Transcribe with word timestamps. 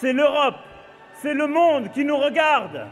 C'est 0.00 0.14
l'Europe, 0.14 0.56
c'est 1.20 1.34
le 1.34 1.46
monde 1.46 1.90
qui 1.92 2.04
nous 2.04 2.16
regarde. 2.16 2.86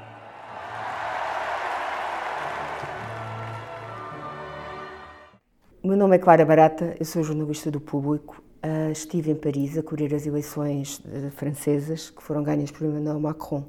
Meu 5.83 5.97
nome 5.97 6.17
é 6.17 6.19
Clara 6.19 6.45
Barata, 6.45 6.95
eu 7.01 7.07
sou 7.07 7.23
jornalista 7.23 7.71
do 7.71 7.81
Público. 7.81 8.43
Uh, 8.63 8.91
estive 8.93 9.31
em 9.31 9.37
Paris 9.37 9.79
a 9.79 9.83
cobrir 9.83 10.15
as 10.15 10.27
eleições 10.27 10.99
uh, 10.99 11.31
francesas 11.31 12.11
que 12.11 12.23
foram 12.23 12.43
ganhas 12.43 12.71
por 12.71 12.87
Emmanuel 12.87 13.21
Macron. 13.21 13.65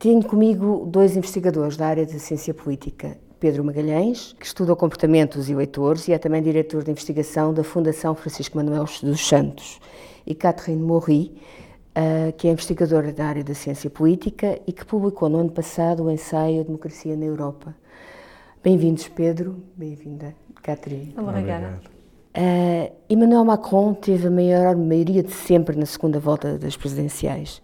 Tenho 0.00 0.24
comigo 0.24 0.84
dois 0.86 1.16
investigadores 1.16 1.76
da 1.76 1.86
área 1.86 2.04
da 2.04 2.18
ciência 2.18 2.52
política. 2.52 3.16
Pedro 3.38 3.62
Magalhães, 3.62 4.34
que 4.38 4.46
estuda 4.46 4.72
o 4.72 4.76
comportamento 4.76 5.36
dos 5.36 5.48
eleitores 5.48 6.08
e 6.08 6.12
é 6.12 6.18
também 6.18 6.42
diretor 6.42 6.82
de 6.82 6.90
investigação 6.90 7.54
da 7.54 7.62
Fundação 7.62 8.16
Francisco 8.16 8.56
Manuel 8.56 8.86
dos 9.00 9.28
Santos. 9.28 9.78
E 10.26 10.34
Catherine 10.34 10.82
Maury, 10.82 11.32
uh, 11.96 12.32
que 12.36 12.48
é 12.48 12.50
investigadora 12.50 13.12
da 13.12 13.26
área 13.26 13.44
da 13.44 13.54
ciência 13.54 13.88
política 13.88 14.60
e 14.66 14.72
que 14.72 14.84
publicou 14.84 15.28
no 15.28 15.38
ano 15.38 15.50
passado 15.50 16.04
o 16.04 16.10
ensaio 16.10 16.60
A 16.60 16.64
Democracia 16.64 17.16
na 17.16 17.24
Europa. 17.24 17.74
Bem-vindos, 18.62 19.08
Pedro. 19.08 19.62
Bem-vinda, 19.76 20.34
Catherine. 20.62 21.14
Obrigada. 21.16 21.80
Uh, 22.34 22.90
Emmanuel 23.10 23.44
Macron 23.44 23.92
teve 23.92 24.28
a 24.28 24.30
maior 24.30 24.74
maioria 24.76 25.22
de 25.22 25.32
sempre 25.32 25.76
na 25.76 25.84
segunda 25.84 26.18
volta 26.18 26.56
das 26.56 26.76
presidenciais, 26.76 27.60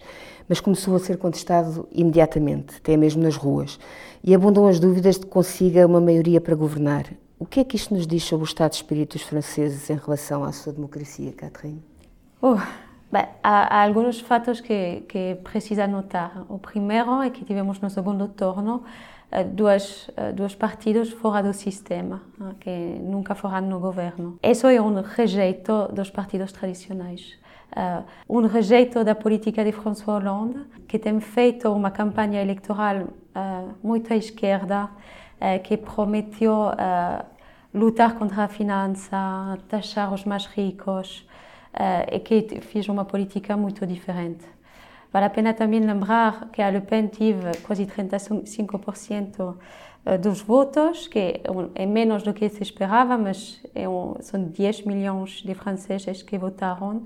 mas 0.47 0.61
começou 0.61 0.95
a 0.95 0.99
ser 0.99 1.17
contestado 1.17 1.89
imediatamente, 1.91 2.77
até 2.77 2.97
mesmo 2.97 3.23
nas 3.23 3.37
ruas, 3.37 3.79
e 4.23 4.35
abundam 4.35 4.67
as 4.67 4.79
dúvidas 4.79 5.15
de 5.15 5.23
que 5.23 5.29
consiga 5.29 5.87
uma 5.87 6.01
maioria 6.01 6.41
para 6.41 6.55
governar. 6.55 7.07
O 7.39 7.47
que 7.47 7.61
é 7.61 7.65
que 7.65 7.77
isto 7.77 7.95
nos 7.95 8.07
diz 8.07 8.25
sobre 8.25 8.45
o 8.45 8.49
estado 8.49 8.73
de 8.73 8.77
espírito 8.77 9.17
dos 9.17 9.23
franceses 9.23 9.89
em 9.89 9.97
relação 9.97 10.45
à 10.45 10.53
sua 10.53 10.73
democracia, 10.73 11.33
Catherine? 11.33 11.83
Oh, 12.43 12.57
bem, 13.11 13.27
há, 13.43 13.79
há, 13.79 13.85
alguns 13.85 14.21
fatos 14.21 14.61
que, 14.61 15.05
que 15.09 15.37
precisa 15.43 15.87
notar. 15.87 16.45
O 16.49 16.59
primeiro 16.59 17.23
é 17.23 17.31
que 17.31 17.45
tivemos 17.45 17.81
no 17.81 17.91
segundo 17.91 18.29
turno 18.29 18.83
dois, 19.53 20.11
dois 20.35 20.55
partidos 20.55 21.11
fora 21.11 21.43
do 21.43 21.53
sistema, 21.53 22.23
que 22.61 22.71
nunca 22.71 23.35
foram 23.35 23.61
no 23.61 23.79
governo. 23.79 24.39
Isso 24.43 24.67
é 24.67 24.81
um 24.81 25.03
rejeito 25.03 25.89
dos 25.93 26.11
partidos 26.11 26.53
tradicionais. 26.53 27.39
um 28.29 28.47
rejeito 28.47 29.05
da 29.05 29.15
política 29.15 29.63
de 29.65 29.73
François 29.73 30.25
Hollande, 30.25 30.65
que 30.87 30.99
tem 30.99 31.21
feito 31.21 31.71
uma 31.71 31.91
campanha 31.91 32.41
eleitoral 32.41 33.09
muito 33.83 34.13
à 34.13 34.17
esquerda, 34.17 34.89
que 35.65 35.77
prometeu 35.77 36.71
lutar 37.73 38.15
contra 38.15 38.45
a 38.45 38.49
finança, 38.49 39.59
taxar 39.69 40.13
os 40.13 40.25
mais 40.25 40.47
ricos, 40.47 41.28
e 42.11 42.19
que 42.21 42.61
fez 42.61 42.89
uma 42.89 43.05
política 43.05 43.57
muito 43.57 43.87
diferente. 43.87 44.45
Vale 45.13 45.27
a 45.27 45.31
pena 45.31 45.55
também 45.55 45.81
lembrar 45.81 46.51
que 46.53 46.61
a 46.61 46.71
Le 46.71 46.81
Pen 46.83 47.09
teve 47.09 47.57
quase 47.63 47.87
35% 47.87 49.57
dos 50.21 50.41
votos, 50.41 51.09
que 51.09 51.41
é 51.75 51.87
menos 51.87 52.23
do 52.23 52.33
que 52.33 52.49
se 52.49 52.63
esperava, 52.63 53.19
mas 53.19 53.61
é 53.75 53.85
são 54.21 54.43
10 54.45 54.83
milhões 54.83 55.43
de 55.43 55.55
franceses 55.55 56.23
que 56.23 56.39
votaram 56.39 57.03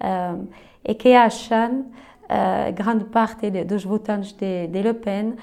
um, 0.00 0.46
e 0.84 0.94
que 0.94 1.12
acham, 1.12 1.86
grande 2.74 3.04
parte 3.06 3.50
dos 3.64 3.84
votantes 3.84 4.32
de, 4.32 4.66
de 4.68 4.82
Le 4.82 4.94
Pen, 4.94 5.34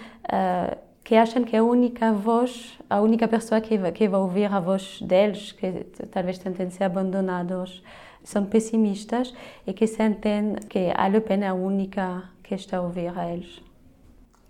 que 1.04 1.16
acham 1.16 1.44
que 1.44 1.56
a 1.56 1.64
única 1.64 2.12
voz, 2.12 2.80
a 2.90 3.00
única 3.02 3.28
pessoa 3.28 3.62
que 3.62 3.78
que 3.92 4.08
vai 4.08 4.20
ouvir 4.20 4.52
a 4.52 4.60
voz 4.60 5.00
deles, 5.02 5.52
que 5.52 5.86
talvez 6.12 6.40
tentem 6.40 6.70
ser 6.70 6.86
abandonados, 6.86 7.84
são 8.28 8.46
pessimistas 8.46 9.34
e 9.66 9.72
que 9.72 9.88
sentem 9.88 10.56
que 10.68 10.92
a 10.94 11.08
Le 11.08 11.22
Pen 11.22 11.44
é 11.44 11.48
a 11.48 11.54
única 11.54 12.26
que 12.44 12.56
está 12.56 12.78
a 12.78 12.82
ouvir 12.82 13.18
a 13.18 13.32
eles. 13.32 13.62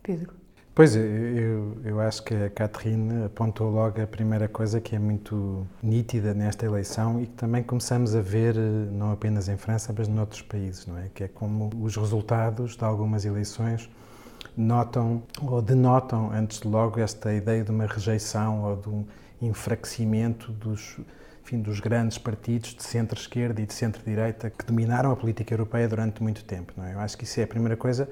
Pedro. 0.01 0.33
Pois, 0.73 0.95
eu, 0.95 1.77
eu 1.83 1.99
acho 1.99 2.23
que 2.23 2.33
a 2.33 2.49
Catherine 2.49 3.25
apontou 3.25 3.69
logo 3.69 4.01
a 4.01 4.07
primeira 4.07 4.47
coisa 4.47 4.81
que 4.81 4.95
é 4.95 4.99
muito 4.99 5.67
nítida 5.81 6.33
nesta 6.33 6.65
eleição 6.65 7.21
e 7.21 7.27
que 7.27 7.33
também 7.33 7.61
começamos 7.61 8.15
a 8.15 8.21
ver, 8.21 8.55
não 8.55 9.11
apenas 9.11 9.47
em 9.47 9.57
França, 9.57 9.93
mas 9.95 10.07
noutros 10.07 10.41
países, 10.41 10.87
não 10.87 10.97
é? 10.97 11.09
Que 11.13 11.25
é 11.25 11.27
como 11.27 11.69
os 11.79 11.95
resultados 11.95 12.75
de 12.75 12.83
algumas 12.83 13.25
eleições 13.25 13.87
notam 14.55 15.21
ou 15.43 15.61
denotam, 15.61 16.31
antes 16.31 16.61
de 16.61 16.67
logo, 16.67 16.99
esta 16.99 17.31
ideia 17.31 17.63
de 17.63 17.69
uma 17.69 17.85
rejeição 17.85 18.63
ou 18.63 18.75
de 18.75 18.89
um 18.89 19.05
enfraquecimento 19.39 20.51
dos, 20.51 20.97
dos 21.55 21.79
grandes 21.79 22.17
partidos 22.17 22.73
de 22.73 22.83
centro-esquerda 22.83 23.61
e 23.61 23.65
de 23.65 23.73
centro-direita 23.73 24.49
que 24.49 24.65
dominaram 24.65 25.11
a 25.11 25.15
política 25.15 25.53
europeia 25.53 25.87
durante 25.87 26.21
muito 26.21 26.43
tempo. 26.43 26.73
Não 26.75 26.83
é? 26.83 26.95
Eu 26.95 26.99
acho 26.99 27.17
que 27.17 27.23
isso 27.23 27.39
é 27.39 27.43
a 27.43 27.47
primeira 27.47 27.77
coisa 27.77 28.09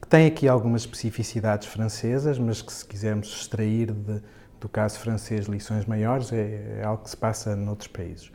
que 0.00 0.08
tem 0.08 0.26
aqui 0.26 0.48
algumas 0.48 0.82
especificidades 0.82 1.68
francesas, 1.68 2.38
mas 2.38 2.62
que 2.62 2.72
se 2.72 2.84
quisermos 2.86 3.28
extrair 3.28 3.92
de, 3.92 4.22
do 4.58 4.68
caso 4.68 4.98
francês 4.98 5.46
lições 5.46 5.84
maiores, 5.84 6.32
é, 6.32 6.78
é 6.78 6.84
algo 6.84 7.04
que 7.04 7.10
se 7.10 7.16
passa 7.16 7.54
noutros 7.54 7.88
países. 7.88 8.32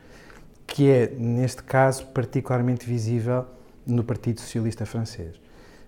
Que 0.66 0.90
é, 0.90 1.08
neste 1.08 1.62
caso, 1.62 2.06
particularmente 2.06 2.86
visível 2.86 3.46
no 3.84 4.04
Partido 4.04 4.40
Socialista 4.40 4.86
Francês. 4.86 5.40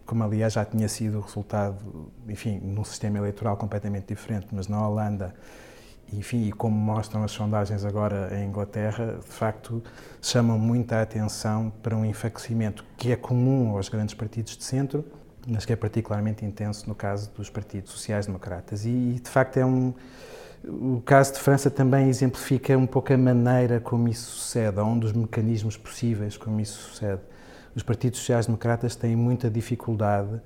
Como, 0.04 0.22
aliás, 0.24 0.54
já 0.54 0.64
tinha 0.64 0.88
sido 0.88 1.18
o 1.18 1.20
resultado, 1.20 2.10
enfim, 2.28 2.58
num 2.62 2.84
sistema 2.84 3.18
eleitoral 3.18 3.56
completamente 3.56 4.06
diferente, 4.08 4.46
mas 4.50 4.66
na 4.66 4.86
Holanda 4.88 5.34
enfim, 6.12 6.48
e 6.48 6.52
como 6.52 6.76
mostram 6.76 7.22
as 7.22 7.30
sondagens 7.30 7.84
agora 7.84 8.30
em 8.38 8.48
Inglaterra, 8.48 9.18
de 9.20 9.30
facto 9.30 9.82
chamam 10.22 10.58
muita 10.58 11.02
atenção 11.02 11.72
para 11.82 11.96
um 11.96 12.04
enfraquecimento 12.04 12.84
que 12.96 13.12
é 13.12 13.16
comum 13.16 13.76
aos 13.76 13.88
grandes 13.88 14.14
partidos 14.14 14.56
de 14.56 14.64
centro, 14.64 15.04
mas 15.46 15.64
que 15.64 15.72
é 15.72 15.76
particularmente 15.76 16.44
intenso 16.44 16.88
no 16.88 16.94
caso 16.94 17.30
dos 17.32 17.50
partidos 17.50 17.92
sociais-democratas. 17.92 18.84
E, 18.84 19.20
de 19.22 19.28
facto, 19.28 19.56
é 19.58 19.66
um. 19.66 19.94
O 20.64 21.00
caso 21.04 21.34
de 21.34 21.38
França 21.38 21.70
também 21.70 22.08
exemplifica 22.08 22.76
um 22.76 22.86
pouco 22.86 23.12
a 23.12 23.16
maneira 23.16 23.78
como 23.78 24.08
isso 24.08 24.32
sucede, 24.32 24.80
ou 24.80 24.86
um 24.86 24.98
dos 24.98 25.12
mecanismos 25.12 25.76
possíveis 25.76 26.36
como 26.36 26.60
isso 26.60 26.90
sucede. 26.90 27.20
Os 27.76 27.82
partidos 27.82 28.18
sociais-democratas 28.18 28.96
têm 28.96 29.14
muita 29.14 29.48
dificuldade 29.48 30.40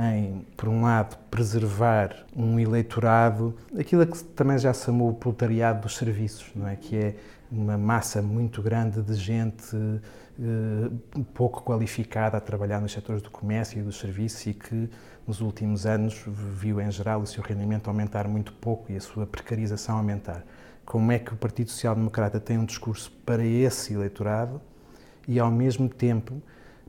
em, 0.00 0.46
por 0.56 0.68
um 0.68 0.82
lado, 0.82 1.18
preservar 1.30 2.24
um 2.34 2.58
eleitorado, 2.58 3.54
aquilo 3.78 4.06
que 4.06 4.24
também 4.24 4.56
já 4.56 4.72
se 4.72 4.86
chamou 4.86 5.10
o 5.10 5.14
proletariado 5.14 5.82
dos 5.82 5.96
serviços, 5.96 6.50
não 6.54 6.66
é? 6.66 6.74
Que 6.74 6.96
é 6.96 7.16
uma 7.52 7.76
massa 7.76 8.22
muito 8.22 8.62
grande 8.62 9.02
de 9.02 9.14
gente 9.14 9.76
uh, 9.76 11.24
pouco 11.34 11.62
qualificada 11.62 12.38
a 12.38 12.40
trabalhar 12.40 12.80
nos 12.80 12.92
setores 12.92 13.20
do 13.20 13.30
comércio 13.30 13.78
e 13.78 13.82
dos 13.82 13.98
serviços 13.98 14.46
e 14.46 14.54
que 14.54 14.88
nos 15.26 15.42
últimos 15.42 15.84
anos 15.84 16.24
viu 16.26 16.80
em 16.80 16.90
geral 16.90 17.20
o 17.20 17.26
seu 17.26 17.42
rendimento 17.42 17.88
aumentar 17.88 18.26
muito 18.26 18.52
pouco 18.54 18.90
e 18.90 18.96
a 18.96 19.00
sua 19.00 19.26
precarização 19.26 19.98
aumentar. 19.98 20.44
Como 20.86 21.12
é 21.12 21.18
que 21.18 21.34
o 21.34 21.36
Partido 21.36 21.70
Social 21.70 21.94
Democrata 21.94 22.40
tem 22.40 22.56
um 22.56 22.64
discurso 22.64 23.12
para 23.26 23.44
esse 23.44 23.92
eleitorado 23.92 24.60
e 25.28 25.38
ao 25.38 25.50
mesmo 25.50 25.88
tempo 25.88 26.40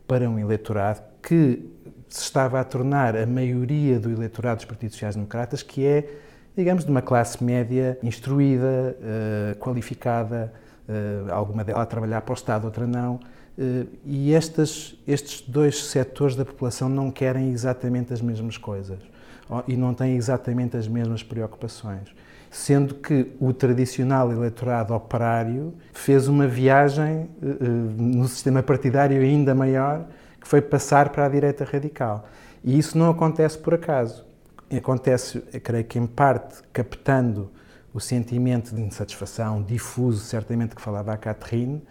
para 0.07 0.29
um 0.29 0.39
eleitorado 0.39 1.01
que 1.21 1.69
se 2.11 2.23
estava 2.23 2.59
a 2.59 2.63
tornar 2.63 3.15
a 3.15 3.25
maioria 3.25 3.97
do 3.97 4.11
eleitorado 4.11 4.57
dos 4.57 4.65
partidos 4.65 4.95
sociais-democratas, 4.95 5.63
que 5.63 5.85
é, 5.85 6.09
digamos, 6.55 6.83
de 6.83 6.91
uma 6.91 7.01
classe 7.01 7.41
média 7.41 7.97
instruída, 8.03 8.97
uh, 8.99 9.57
qualificada, 9.57 10.51
uh, 10.89 11.31
alguma 11.31 11.63
dela 11.63 11.81
a 11.81 11.85
trabalhar 11.85 12.21
para 12.21 12.33
o 12.33 12.35
Estado, 12.35 12.65
outra 12.65 12.85
não. 12.85 13.15
Uh, 13.57 13.87
e 14.05 14.33
estas, 14.33 14.93
estes 15.07 15.41
dois 15.47 15.85
setores 15.85 16.35
da 16.35 16.43
população 16.43 16.89
não 16.89 17.09
querem 17.09 17.51
exatamente 17.51 18.11
as 18.11 18.21
mesmas 18.21 18.57
coisas 18.57 18.99
e 19.67 19.75
não 19.75 19.93
têm 19.93 20.15
exatamente 20.15 20.75
as 20.75 20.87
mesmas 20.87 21.23
preocupações. 21.23 22.09
Sendo 22.49 22.95
que 22.95 23.31
o 23.39 23.53
tradicional 23.53 24.31
eleitorado 24.31 24.93
operário 24.93 25.73
fez 25.93 26.27
uma 26.27 26.47
viagem 26.47 27.29
no 27.97 28.27
sistema 28.29 28.63
partidário 28.63 29.21
ainda 29.21 29.53
maior 29.53 30.05
que 30.41 30.47
foi 30.47 30.61
passar 30.61 31.09
para 31.09 31.25
a 31.25 31.29
direita 31.29 31.63
radical. 31.63 32.27
E 32.63 32.77
isso 32.77 32.97
não 32.97 33.09
acontece 33.09 33.57
por 33.57 33.73
acaso. 33.73 34.25
Acontece, 34.75 35.39
creio 35.63 35.85
que 35.85 35.99
em 35.99 36.07
parte, 36.07 36.61
captando 36.73 37.51
o 37.93 37.99
sentimento 37.99 38.73
de 38.73 38.81
insatisfação 38.81 39.61
difuso, 39.61 40.23
certamente 40.23 40.75
que 40.75 40.81
falava 40.81 41.13
a 41.13 41.17
Catherine, 41.17 41.81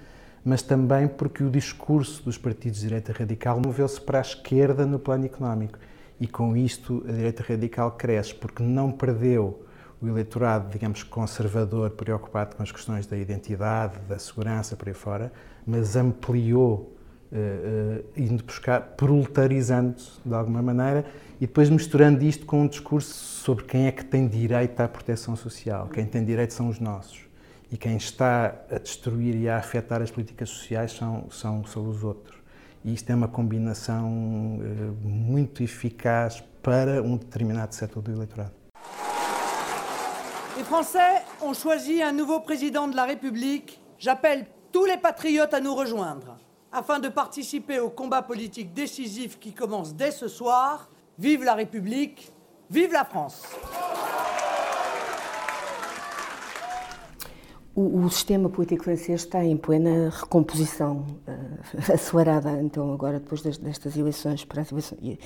mas 0.44 0.62
também 0.62 1.06
porque 1.06 1.44
o 1.44 1.50
discurso 1.50 2.22
dos 2.24 2.38
partidos 2.38 2.80
de 2.80 2.88
direita 2.88 3.12
radical 3.12 3.60
moveu-se 3.60 4.00
para 4.00 4.18
a 4.18 4.22
esquerda 4.22 4.86
no 4.86 4.98
plano 4.98 5.26
económico. 5.26 5.78
E 6.18 6.26
com 6.26 6.56
isto 6.56 7.04
a 7.08 7.12
direita 7.12 7.44
radical 7.46 7.92
cresce, 7.92 8.34
porque 8.34 8.62
não 8.62 8.90
perdeu 8.90 9.62
o 10.00 10.08
eleitorado, 10.08 10.70
digamos, 10.70 11.02
conservador, 11.02 11.90
preocupado 11.90 12.56
com 12.56 12.62
as 12.62 12.72
questões 12.72 13.06
da 13.06 13.16
identidade, 13.16 13.98
da 14.08 14.18
segurança, 14.18 14.74
por 14.74 14.88
aí 14.88 14.94
fora, 14.94 15.30
mas 15.66 15.94
ampliou, 15.96 16.89
uh, 17.32 18.04
indo 18.16 18.42
buscar, 18.44 18.80
proletarizando-se 18.96 20.20
de 20.24 20.34
alguma 20.34 20.62
maneira 20.62 21.04
e 21.40 21.46
depois 21.46 21.70
misturando 21.70 22.24
isto 22.24 22.44
com 22.44 22.62
um 22.62 22.66
discurso 22.66 23.14
sobre 23.14 23.64
quem 23.64 23.86
é 23.86 23.92
que 23.92 24.04
tem 24.04 24.28
direito 24.28 24.80
à 24.80 24.88
proteção 24.88 25.36
social. 25.36 25.88
Quem 25.88 26.06
tem 26.06 26.24
direito 26.24 26.52
são 26.52 26.68
os 26.68 26.78
nossos. 26.78 27.20
E 27.72 27.76
quem 27.76 27.96
está 27.96 28.54
a 28.70 28.78
destruir 28.78 29.36
e 29.36 29.48
a 29.48 29.56
afetar 29.56 30.02
as 30.02 30.10
políticas 30.10 30.50
sociais 30.50 30.92
são, 30.92 31.30
são, 31.30 31.64
são 31.64 31.88
os 31.88 32.02
outros. 32.02 32.36
E 32.84 32.92
isto 32.92 33.10
é 33.10 33.14
uma 33.14 33.28
combinação 33.28 34.06
uh, 34.58 35.08
muito 35.08 35.62
eficaz 35.62 36.42
para 36.62 37.02
um 37.02 37.16
determinado 37.16 37.74
setor 37.74 38.02
do 38.02 38.12
eleitorado. 38.12 38.52
Les 40.56 40.66
Français 40.66 41.22
ont 41.40 41.54
choisi 41.54 42.02
un 42.02 42.12
nouveau 42.12 42.40
président 42.40 42.86
de 42.88 42.96
la 42.96 43.06
République. 43.06 43.78
J'appelle 43.98 44.46
tous 44.72 44.84
les 44.84 44.98
patriotes 44.98 45.54
à 45.54 45.60
nous 45.60 45.74
rejoindre 45.74 46.36
afin 46.72 47.00
de 47.00 47.08
participer 47.08 47.80
au 47.80 47.90
combat 47.90 48.22
politique 48.22 48.72
décisif 48.72 49.38
qui 49.38 49.52
commence 49.52 49.94
dès 49.94 50.10
ce 50.10 50.28
soir. 50.28 50.88
Vive 51.18 51.44
la 51.44 51.54
République, 51.54 52.32
vive 52.70 52.92
la 52.92 53.04
France. 53.04 53.42
O, 57.74 58.04
o, 58.04 58.10
sistema 58.10 58.48
político 58.48 58.84
francês 58.84 59.22
está 59.22 59.44
em 59.44 59.56
plena 59.56 60.10
recomposição, 60.10 61.06
uh, 61.28 61.92
acelerada, 61.92 62.60
então, 62.60 62.92
agora, 62.92 63.20
depois 63.20 63.42
destas 63.42 63.96
eleições, 63.96 64.44
para 64.44 64.62
as 64.62 64.72
eleições 64.72 64.98
e, 65.00 65.18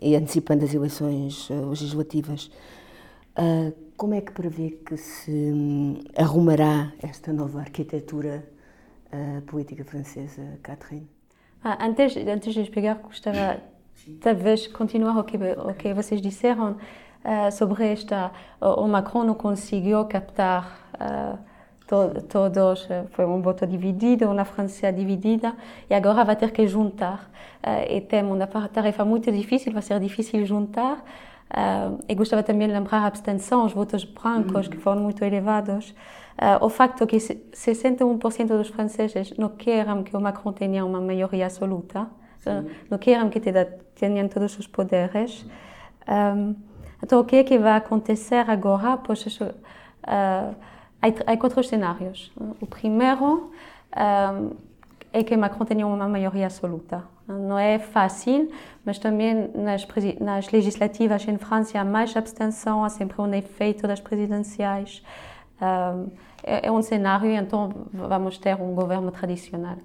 e 0.00 0.16
antecipando 0.16 0.64
as 0.64 0.72
eleições 0.72 1.50
uh, 1.50 1.68
legislativas. 1.68 2.50
Uh, 3.36 3.72
como 3.96 4.14
é 4.14 4.20
que 4.20 4.32
prevê 4.32 4.70
que 4.70 4.96
se 4.96 5.30
hum, 5.30 6.00
arrumará 6.16 6.92
esta 7.02 7.32
nova 7.32 7.60
arquitetura 7.60 8.48
uh, 9.12 9.42
política 9.42 9.84
francesa, 9.84 10.58
Catherine? 10.62 11.08
Ah, 11.62 11.78
antes, 11.86 12.16
antes 12.16 12.54
de 12.54 12.62
explicar, 12.62 12.94
gostava 12.96 13.60
talvez 14.20 14.66
continuar 14.66 15.18
o 15.18 15.24
que, 15.24 15.36
o 15.36 15.74
que 15.74 15.92
vocês 15.92 16.20
disseram 16.20 16.72
uh, 17.24 17.52
sobre 17.52 17.84
esta. 17.86 18.30
O, 18.60 18.86
Macron 18.88 19.24
não 19.24 19.34
conseguiu 19.34 20.04
captar 20.06 20.90
uh, 20.94 21.38
to, 21.86 22.22
todos, 22.28 22.88
foi 23.10 23.26
um 23.26 23.42
voto 23.42 23.66
dividido, 23.66 24.30
uma 24.30 24.44
França 24.44 24.92
dividida, 24.92 25.54
e 25.88 25.94
agora 25.94 26.24
vai 26.24 26.36
ter 26.36 26.50
que 26.50 26.66
juntar. 26.66 27.30
Uh, 27.62 27.92
e 27.92 28.00
tem 28.00 28.22
uma 28.22 28.46
tarefa 28.46 29.04
muito 29.04 29.30
difícil, 29.30 29.72
vai 29.72 29.82
ser 29.82 30.00
difícil 30.00 30.44
juntar. 30.46 31.04
Uh, 31.50 31.98
e 32.08 32.14
gostava 32.14 32.44
também 32.44 32.68
de 32.68 32.74
lembrar 32.74 32.98
a 32.98 33.06
abstenção, 33.06 33.64
os 33.64 33.72
votos 33.72 34.04
brancos, 34.04 34.68
que 34.68 34.76
foram 34.76 35.02
muito 35.02 35.24
elevados. 35.24 35.94
Uh, 36.40 36.64
o 36.64 36.68
facto 36.70 37.06
que 37.06 37.18
61% 37.18 38.46
dos 38.46 38.68
franceses 38.68 39.36
não 39.36 39.50
querem 39.50 40.02
que 40.04 40.16
o 40.16 40.20
Macron 40.20 40.52
tenha 40.52 40.84
uma 40.86 41.00
maioria 41.00 41.44
absoluta, 41.46 42.02
uh, 42.02 42.70
não 42.88 42.96
querem 42.96 43.28
que 43.28 43.40
tenha 43.40 44.28
todos 44.28 44.58
os 44.58 44.66
poderes. 44.66 45.44
Um, 46.08 46.54
então, 47.02 47.20
o 47.20 47.24
que 47.24 47.36
é 47.36 47.44
que 47.44 47.58
vai 47.58 47.76
acontecer 47.76 48.48
agora? 48.48 48.96
Pois, 48.96 49.26
uh, 49.40 49.54
há, 51.26 51.36
quatro 51.36 51.62
cenários. 51.64 52.32
O 52.60 52.66
primeiro 52.66 53.50
é 55.12 55.22
que 55.24 55.36
Macron 55.36 55.64
tenha 55.66 55.86
uma 55.86 56.08
maioria 56.08 56.46
absoluta. 56.46 57.04
Não 57.38 57.58
é 57.58 57.78
fácil, 57.78 58.50
mas 58.84 58.98
também 58.98 59.50
nas, 59.54 59.86
nas 60.20 60.50
legislativas 60.50 61.26
em 61.28 61.38
França 61.38 61.78
há 61.78 61.84
mais 61.84 62.16
abstenção, 62.16 62.84
há 62.84 62.88
sempre 62.88 63.20
um 63.20 63.32
efeito 63.34 63.86
das 63.86 64.00
presidenciais. 64.00 65.02
É, 66.42 66.68
é 66.68 66.72
um 66.72 66.82
cenário, 66.82 67.30
então 67.30 67.70
vamos 67.92 68.38
ter 68.38 68.54
um 68.56 68.74
governo 68.74 69.10
tradicional, 69.10 69.76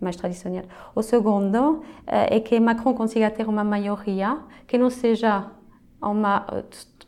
mais 0.00 0.16
tradicional. 0.16 0.64
O 0.94 1.02
segundo 1.02 1.82
eh, 2.06 2.36
é 2.36 2.40
que 2.40 2.60
Macron 2.60 2.94
consiga 2.94 3.30
ter 3.30 3.48
uma 3.48 3.64
maioria 3.64 4.38
que 4.66 4.78
não 4.78 4.88
seja 4.88 5.46
uma, 6.00 6.46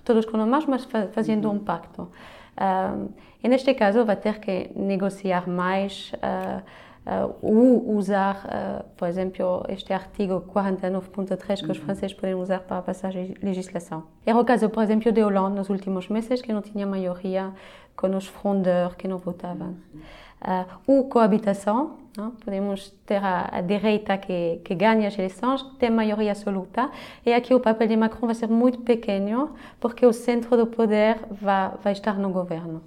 todos 0.05 0.25
com 0.25 0.37
nós, 0.37 0.67
mas 0.67 0.87
fazendo 1.12 1.50
um 1.50 1.58
pacto. 1.58 2.11
e 3.43 3.49
neste 3.49 3.73
caso 3.75 4.05
vai 4.05 4.17
ter 4.17 4.40
que 4.40 4.70
negociar 4.75 5.49
mais 5.49 6.12
uh, 6.14 6.62
ou 7.40 7.96
usar, 7.96 8.44
uh, 8.44 8.84
por 8.96 9.08
exemplo, 9.08 9.64
este 9.69 9.93
artigo 9.93 10.44
49.3 10.52 11.64
que 11.64 11.72
os 11.72 11.78
uhum. 11.78 11.84
franceses 11.84 12.14
podem 12.14 12.34
usar 12.34 12.60
para 12.60 12.82
passar 12.82 13.12
a 13.16 13.44
legislação. 13.44 14.05
Era 14.26 14.38
o 14.38 14.44
caso, 14.44 14.69
por 14.69 14.82
exemplo, 14.82 15.10
de 15.10 15.22
Hollande 15.22 15.56
nos 15.56 15.70
últimos 15.70 16.08
meses, 16.08 16.43
que 16.43 16.52
não 16.52 16.60
tinha 16.60 16.87
maioria 16.87 17.52
com 17.96 18.14
os 18.14 18.26
frondeurs 18.26 18.94
que 18.94 19.08
não 19.08 19.19
votavam. 19.19 19.76
Uh, 20.40 20.78
ou 20.87 21.08
coabitação, 21.08 21.96
não? 22.16 22.31
podemos 22.31 22.90
ter 23.05 23.25
a, 23.25 23.49
a 23.50 23.61
direita 23.61 24.16
que, 24.19 24.61
que 24.62 24.75
ganha 24.75 25.08
as 25.08 25.19
eleições, 25.19 25.62
tem 25.78 25.90
maioria 25.90 26.31
absoluta, 26.31 26.90
e 27.25 27.32
aqui 27.32 27.54
o 27.54 27.61
papel 27.61 27.88
de 27.88 27.96
Macron 27.96 28.26
vai 28.26 28.34
ser 28.34 28.49
muito 28.49 28.81
pequeno, 28.81 29.54
porque 29.81 30.06
o 30.06 30.12
centro 30.12 30.56
do 30.56 30.66
poder 30.66 31.19
vai, 31.31 31.72
vai 31.82 31.93
estar 31.93 32.19
no 32.19 32.31
governo. 32.31 32.82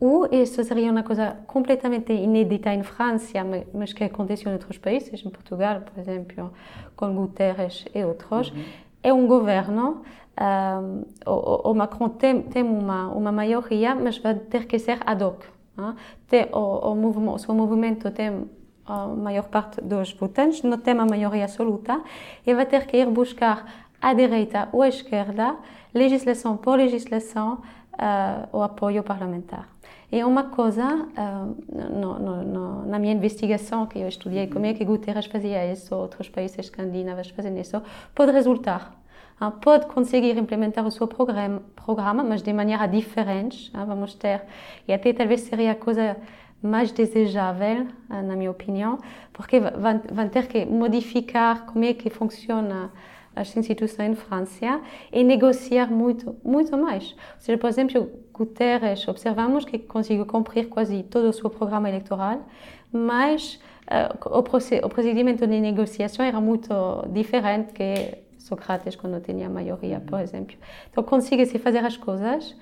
Ou 0.00 0.26
isso 0.30 0.62
seria 0.64 0.90
uma 0.90 1.02
coisa 1.02 1.36
completamente 1.46 2.12
inédita 2.12 2.72
em 2.72 2.82
França, 2.82 3.38
mas 3.72 3.92
que 3.92 4.04
aconteceu 4.04 4.50
em 4.50 4.54
outros 4.54 4.76
países, 4.78 5.24
em 5.24 5.30
Portugal, 5.30 5.80
por 5.80 5.98
exemplo, 5.98 6.52
com 6.96 7.14
Guterres 7.14 7.84
e 7.94 8.04
outros. 8.04 8.50
Uhum. 8.50 8.64
É 9.02 9.12
um 9.12 9.26
governo, 9.26 10.02
um, 10.40 11.04
o, 11.30 11.70
o, 11.70 11.74
Macron 11.74 12.08
tem, 12.08 12.42
tem 12.42 12.62
uma, 12.62 13.08
uma 13.08 13.30
maioria, 13.30 13.94
mas 13.94 14.18
vai 14.18 14.34
ter 14.34 14.66
que 14.66 14.78
ser 14.78 14.98
ad 15.06 15.22
hoc. 15.22 15.44
Hein? 15.78 15.94
Tem, 16.28 16.48
o, 16.52 16.90
o, 16.92 16.94
movimento, 16.94 17.34
o 17.34 17.38
seu 17.38 17.54
movimento 17.54 18.10
tem 18.10 18.48
a 18.86 19.06
maior 19.06 19.44
parte 19.44 19.80
dos 19.80 20.12
votantes, 20.12 20.62
não 20.62 20.78
tem 20.78 20.94
uma 20.94 21.06
maioria 21.06 21.44
absoluta, 21.44 22.02
e 22.46 22.52
vai 22.52 22.66
ter 22.66 22.86
que 22.86 22.96
ir 22.96 23.06
buscar 23.06 23.86
à 24.00 24.12
direita 24.12 24.68
ou 24.72 24.82
à 24.82 24.88
esquerda, 24.88 25.56
legislação 25.94 26.56
por 26.56 26.76
legislação, 26.76 27.62
uh, 27.94 28.56
o 28.56 28.62
apoio 28.62 29.02
parlamentar. 29.02 29.73
E 30.12 30.22
uma 30.22 30.44
coisa, 30.44 30.84
uh, 30.84 31.56
no, 31.72 32.18
no, 32.18 32.44
no, 32.44 32.86
na 32.86 32.98
minha 32.98 33.12
investigação 33.12 33.86
que 33.86 33.98
eu 33.98 34.08
estudei, 34.08 34.46
como 34.46 34.66
é 34.66 34.74
que 34.74 34.84
Guterres 34.84 35.26
fazia 35.26 35.70
isso, 35.72 35.94
outros 35.94 36.28
países 36.28 36.58
escandinavos 36.58 37.30
fazem 37.30 37.58
isso, 37.58 37.82
pode 38.14 38.32
resultar. 38.32 38.94
Uh, 39.40 39.50
pode 39.50 39.86
conseguir 39.86 40.36
implementar 40.38 40.86
o 40.86 40.90
seu 40.90 41.08
programa, 41.08 41.62
programa 41.74 42.22
mas 42.22 42.42
de 42.42 42.52
maneira 42.52 42.86
diferente. 42.86 43.70
Uh, 43.74 43.84
vamos 43.86 44.14
ter, 44.14 44.42
e 44.86 44.92
até 44.92 45.12
talvez 45.12 45.42
seria 45.42 45.72
a 45.72 45.74
coisa 45.74 46.16
mais 46.62 46.90
desejável, 46.92 47.88
na 48.08 48.34
minha 48.34 48.50
opinião, 48.50 48.98
porque 49.34 49.60
vão 49.60 50.28
ter 50.30 50.46
que 50.46 50.64
modificar 50.64 51.66
como 51.66 51.84
é 51.84 51.92
que 51.92 52.08
funciona 52.08 52.90
as 53.34 53.56
instituições 53.56 54.12
em 54.12 54.14
França 54.14 54.80
e 55.12 55.24
negociar 55.24 55.90
muito, 55.90 56.36
muito 56.44 56.76
mais. 56.76 57.12
Ou 57.12 57.40
seja, 57.40 57.58
por 57.58 57.68
exemplo, 57.68 58.10
Guterres, 58.32 59.06
observamos 59.08 59.64
que 59.64 59.78
conseguiu 59.78 60.26
cumprir 60.26 60.68
quase 60.68 61.02
todo 61.04 61.28
o 61.28 61.32
seu 61.32 61.50
programa 61.50 61.88
eleitoral, 61.88 62.46
mas 62.92 63.60
uh, 63.86 64.28
o, 64.28 64.38
o, 64.38 64.88
procedimento 64.88 65.46
de 65.46 65.60
negociação 65.60 66.24
era 66.24 66.40
muito 66.40 66.72
diferente 67.12 67.72
que 67.72 68.18
Sócrates 68.38 68.94
quando 68.94 69.20
tinha 69.20 69.46
a 69.46 69.50
maioria, 69.50 70.00
por 70.00 70.20
exemplo. 70.20 70.56
Então, 70.90 71.02
consegue-se 71.02 71.58
fazer 71.58 71.84
as 71.84 71.96
coisas, 71.96 72.54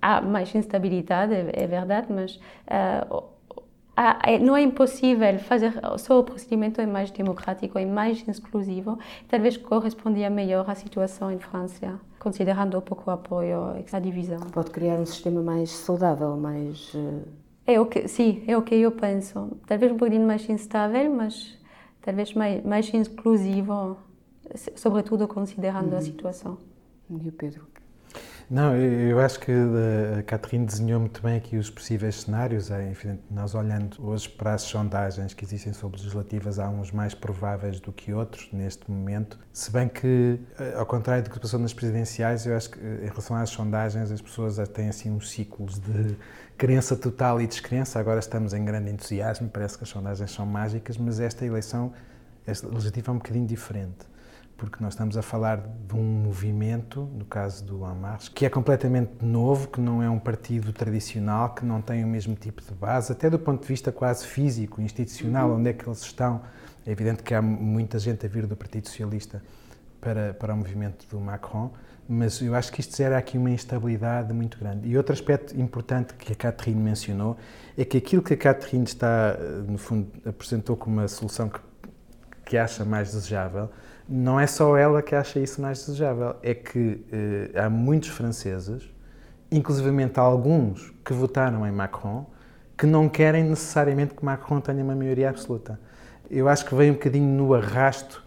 há 0.00 0.22
mais 0.22 0.54
instabilidade, 0.54 1.34
é, 1.34 1.50
é 1.52 1.66
verdade, 1.66 2.06
mas 2.10 2.36
uh, 2.66 3.24
não 4.40 4.56
é 4.56 4.62
impossível 4.62 5.38
fazer 5.40 5.72
só 5.98 6.20
o 6.20 6.24
procedimento 6.24 6.80
é 6.80 6.86
mais 6.86 7.10
democrático 7.10 7.78
e 7.78 7.86
mais 7.86 8.26
exclusivo 8.28 8.98
talvez 9.28 9.56
correspondia 9.56 10.30
melhor 10.30 10.68
à 10.68 10.74
situação 10.74 11.30
em 11.30 11.38
França 11.38 12.00
considerando 12.18 12.78
um 12.78 12.80
pouco 12.80 13.10
o 13.10 13.12
apoio 13.12 13.84
a 13.90 13.98
divisão. 13.98 14.40
Pode 14.52 14.70
criar 14.70 14.98
um 14.98 15.06
sistema 15.06 15.42
mais 15.42 15.70
saudável 15.70 16.36
mais 16.36 16.92
eh, 16.94 17.74
é 17.74 17.80
o 17.80 17.86
que 17.86 18.06
sim 18.08 18.42
é 18.46 18.56
o 18.56 18.62
que 18.62 18.74
eu 18.74 18.92
penso. 18.92 19.50
Talvez 19.66 19.92
um 19.92 19.96
pouquinho 19.96 20.26
mais 20.26 20.48
instável 20.48 21.12
mas 21.12 21.58
talvez 22.00 22.34
mais 22.34 22.64
mais 22.64 22.92
inclusivo 22.94 23.96
sobretudo 24.76 25.26
considerando 25.26 25.92
uhum. 25.92 25.98
a 25.98 26.00
situação. 26.00 26.58
E 27.10 27.28
o 27.28 27.32
Pedro 27.32 27.66
Não, 28.50 28.74
eu 28.74 29.20
acho 29.20 29.38
que 29.40 29.52
a 30.18 30.22
Catherine 30.22 30.64
desenhou 30.64 30.98
muito 30.98 31.20
bem 31.20 31.36
aqui 31.36 31.58
os 31.58 31.68
possíveis 31.68 32.22
cenários. 32.22 32.70
É, 32.70 32.90
enfim, 32.90 33.18
nós 33.30 33.54
olhando 33.54 33.98
hoje 34.02 34.26
para 34.26 34.54
as 34.54 34.62
sondagens 34.62 35.34
que 35.34 35.44
existem 35.44 35.74
sobre 35.74 35.98
legislativas, 35.98 36.58
há 36.58 36.66
uns 36.66 36.90
mais 36.90 37.12
prováveis 37.12 37.78
do 37.78 37.92
que 37.92 38.10
outros 38.10 38.48
neste 38.50 38.90
momento. 38.90 39.38
Se 39.52 39.70
bem 39.70 39.86
que, 39.86 40.40
eh, 40.58 40.74
ao 40.78 40.86
contrário 40.86 41.22
do 41.24 41.28
que 41.28 41.38
passou 41.38 41.60
nas 41.60 41.74
presidenciais, 41.74 42.46
eu 42.46 42.56
acho 42.56 42.70
que 42.70 42.78
eh, 42.78 43.04
em 43.04 43.08
relação 43.08 43.36
às 43.36 43.50
sondagens 43.50 44.10
as 44.10 44.22
pessoas 44.22 44.56
têm 44.70 44.88
assim 44.88 45.10
uns 45.10 45.28
ciclos 45.28 45.78
de 45.78 46.16
crença 46.56 46.96
total 46.96 47.42
e 47.42 47.46
descrença. 47.46 48.00
Agora 48.00 48.18
estamos 48.18 48.54
em 48.54 48.64
grande 48.64 48.90
entusiasmo, 48.90 49.50
parece 49.50 49.76
que 49.76 49.84
as 49.84 49.90
sondagens 49.90 50.30
são 50.30 50.46
mágicas, 50.46 50.96
mas 50.96 51.20
esta 51.20 51.44
eleição, 51.44 51.92
esta 52.46 52.66
legislativa 52.66 53.12
é 53.12 53.14
um 53.14 53.18
bocadinho 53.18 53.46
diferente 53.46 54.06
porque 54.58 54.82
nós 54.82 54.92
estamos 54.92 55.16
a 55.16 55.22
falar 55.22 55.56
de 55.86 55.94
um 55.94 56.02
movimento, 56.02 57.08
no 57.14 57.24
caso 57.24 57.64
do 57.64 57.78
Marche, 57.78 58.28
que 58.28 58.44
é 58.44 58.50
completamente 58.50 59.24
novo, 59.24 59.68
que 59.68 59.80
não 59.80 60.02
é 60.02 60.10
um 60.10 60.18
partido 60.18 60.72
tradicional, 60.72 61.54
que 61.54 61.64
não 61.64 61.80
tem 61.80 62.04
o 62.04 62.08
mesmo 62.08 62.34
tipo 62.34 62.60
de 62.60 62.72
base, 62.74 63.12
até 63.12 63.30
do 63.30 63.38
ponto 63.38 63.62
de 63.62 63.68
vista 63.68 63.92
quase 63.92 64.26
físico, 64.26 64.82
institucional, 64.82 65.48
uhum. 65.50 65.58
onde 65.58 65.70
é 65.70 65.72
que 65.72 65.88
eles 65.88 66.02
estão. 66.02 66.42
É 66.84 66.90
evidente 66.90 67.22
que 67.22 67.32
há 67.34 67.40
muita 67.40 68.00
gente 68.00 68.26
a 68.26 68.28
vir 68.28 68.46
do 68.46 68.56
Partido 68.56 68.88
Socialista 68.88 69.40
para, 70.00 70.34
para 70.34 70.52
o 70.52 70.56
movimento 70.56 71.06
do 71.08 71.20
Macron, 71.20 71.70
mas 72.08 72.42
eu 72.42 72.52
acho 72.56 72.72
que 72.72 72.80
isto 72.80 72.96
gera 72.96 73.16
aqui 73.16 73.38
uma 73.38 73.50
instabilidade 73.50 74.32
muito 74.32 74.58
grande. 74.58 74.88
E 74.88 74.96
outro 74.96 75.12
aspecto 75.12 75.56
importante 75.56 76.14
que 76.14 76.32
a 76.32 76.34
Catherine 76.34 76.80
mencionou 76.80 77.36
é 77.76 77.84
que 77.84 77.96
aquilo 77.96 78.22
que 78.22 78.34
a 78.34 78.36
Catherine 78.36 78.84
está, 78.84 79.36
no 79.68 79.78
fundo, 79.78 80.10
apresentou 80.26 80.76
como 80.76 80.96
uma 80.96 81.06
solução 81.06 81.48
que, 81.48 81.60
que 82.44 82.58
acha 82.58 82.84
mais 82.84 83.12
desejável, 83.12 83.70
não 84.08 84.40
é 84.40 84.46
só 84.46 84.76
ela 84.76 85.02
que 85.02 85.14
acha 85.14 85.38
isso 85.38 85.60
mais 85.60 85.84
desejável, 85.84 86.36
é 86.42 86.54
que 86.54 87.04
eh, 87.12 87.50
há 87.60 87.68
muitos 87.68 88.08
franceses, 88.08 88.88
inclusivamente 89.50 90.18
alguns 90.18 90.92
que 91.04 91.12
votaram 91.12 91.66
em 91.66 91.70
Macron, 91.70 92.26
que 92.76 92.86
não 92.86 93.08
querem 93.08 93.44
necessariamente 93.44 94.14
que 94.14 94.24
Macron 94.24 94.60
tenha 94.60 94.82
uma 94.82 94.94
maioria 94.94 95.28
absoluta. 95.28 95.78
Eu 96.30 96.48
acho 96.48 96.64
que 96.64 96.74
vem 96.74 96.90
um 96.90 96.94
bocadinho 96.94 97.26
no 97.26 97.52
arrasto 97.52 98.24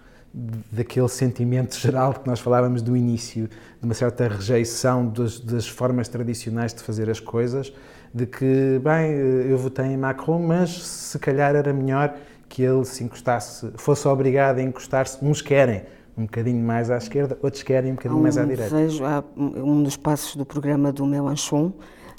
daquele 0.72 1.10
sentimento 1.10 1.78
geral 1.78 2.14
que 2.14 2.28
nós 2.28 2.40
falávamos 2.40 2.82
do 2.82 2.96
início, 2.96 3.48
de 3.48 3.86
uma 3.86 3.94
certa 3.94 4.28
rejeição 4.28 5.08
das, 5.08 5.40
das, 5.40 5.68
formas 5.68 6.08
tradicionais 6.08 6.74
de 6.74 6.82
fazer 6.82 7.10
as 7.10 7.20
coisas, 7.20 7.74
de 8.14 8.26
que, 8.26 8.80
bem, 8.84 9.12
eu 9.12 9.58
votei 9.58 9.86
em 9.86 9.98
Macron, 9.98 10.40
mas 10.40 10.82
se 10.82 11.20
calhar 11.20 11.56
era 11.56 11.74
melhor 11.74 12.16
que 12.52 12.62
ele 12.62 12.84
se 12.84 13.02
encostasse, 13.02 13.72
fosse 13.76 14.06
obrigado 14.10 14.60
a 14.60 14.62
encostar-se, 14.62 15.24
uns 15.24 15.42
querem 15.42 15.84
um 16.18 16.24
bocadinho 16.24 16.62
mais 16.62 16.92
à 16.92 16.98
esquerda, 16.98 17.38
outros 17.42 17.64
querem 17.64 17.94
um 17.94 17.96
bocadinho 17.96 18.20
um 18.20 18.24
mais 18.24 18.38
à 18.38 18.44
direita. 18.44 18.76
Vejo, 18.76 19.02
um 19.38 19.82
dos 19.82 19.96
passos 19.96 20.36
do 20.36 20.46
programa 20.46 20.92
do 20.92 21.06
Mélenchon 21.06 21.72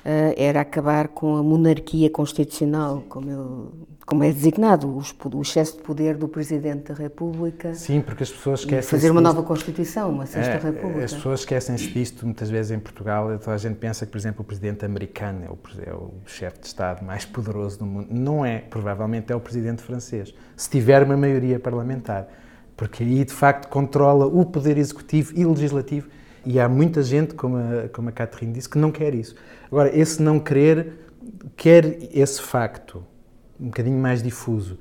uh, 0.04 0.34
era 0.36 0.60
acabar 0.60 1.08
com 1.08 1.36
a 1.36 1.42
monarquia 1.42 2.10
constitucional, 2.10 3.02
como, 3.08 3.72
como 4.04 4.24
é 4.24 4.32
designado, 4.32 4.88
o, 4.88 5.02
o, 5.36 5.42
excesso 5.42 5.76
de 5.76 5.82
poder 5.82 6.16
do 6.16 6.28
Presidente 6.28 6.92
da 6.92 6.94
República. 6.94 7.74
Sim, 7.74 8.00
porque 8.00 8.22
as 8.22 8.30
pessoas 8.30 8.60
esquecem. 8.60 8.90
Fazer 8.90 9.10
uma 9.10 9.20
nova 9.20 9.42
Constituição, 9.42 10.10
uma 10.10 10.26
sexta 10.26 10.52
é, 10.52 10.58
República. 10.58 11.04
As 11.04 11.14
pessoas 11.14 11.40
esquecem-se 11.40 11.88
disto 11.88 12.24
muitas 12.24 12.50
vezes 12.50 12.72
em 12.72 12.78
Portugal. 12.78 13.38
Toda 13.38 13.54
a 13.54 13.58
gente 13.58 13.76
pensa 13.76 14.04
que, 14.04 14.12
por 14.12 14.18
exemplo, 14.18 14.42
o 14.42 14.44
Presidente 14.44 14.84
americano 14.84 15.44
é 15.44 15.50
o, 15.50 15.58
é 15.90 15.94
o 15.94 16.12
chefe 16.26 16.60
de 16.60 16.66
Estado 16.66 17.04
mais 17.04 17.24
poderoso 17.24 17.78
do 17.78 17.86
mundo. 17.86 18.08
Não 18.10 18.44
é, 18.44 18.58
provavelmente 18.58 19.32
é 19.32 19.36
o 19.36 19.40
Presidente 19.40 19.82
francês, 19.82 20.34
se 20.56 20.70
tiver 20.70 21.02
uma 21.02 21.16
maioria 21.16 21.58
parlamentar. 21.58 22.28
Porque 22.76 23.02
aí, 23.02 23.24
de 23.24 23.32
facto, 23.32 23.68
controla 23.68 24.26
o 24.26 24.44
poder 24.44 24.78
executivo 24.78 25.32
e 25.36 25.44
legislativo 25.44 26.08
e 26.44 26.58
há 26.58 26.68
muita 26.68 27.02
gente, 27.02 27.34
como 27.34 27.56
a, 27.56 27.88
como 27.88 28.08
a 28.08 28.12
Catherine 28.12 28.52
disse, 28.52 28.68
que 28.68 28.78
não 28.78 28.90
quer 28.90 29.14
isso. 29.14 29.34
Agora, 29.66 29.96
esse 29.96 30.22
não 30.22 30.38
querer, 30.38 30.92
quer 31.56 31.98
esse 32.12 32.40
facto, 32.40 33.04
um 33.60 33.66
bocadinho 33.66 33.98
mais 33.98 34.22
difuso, 34.22 34.78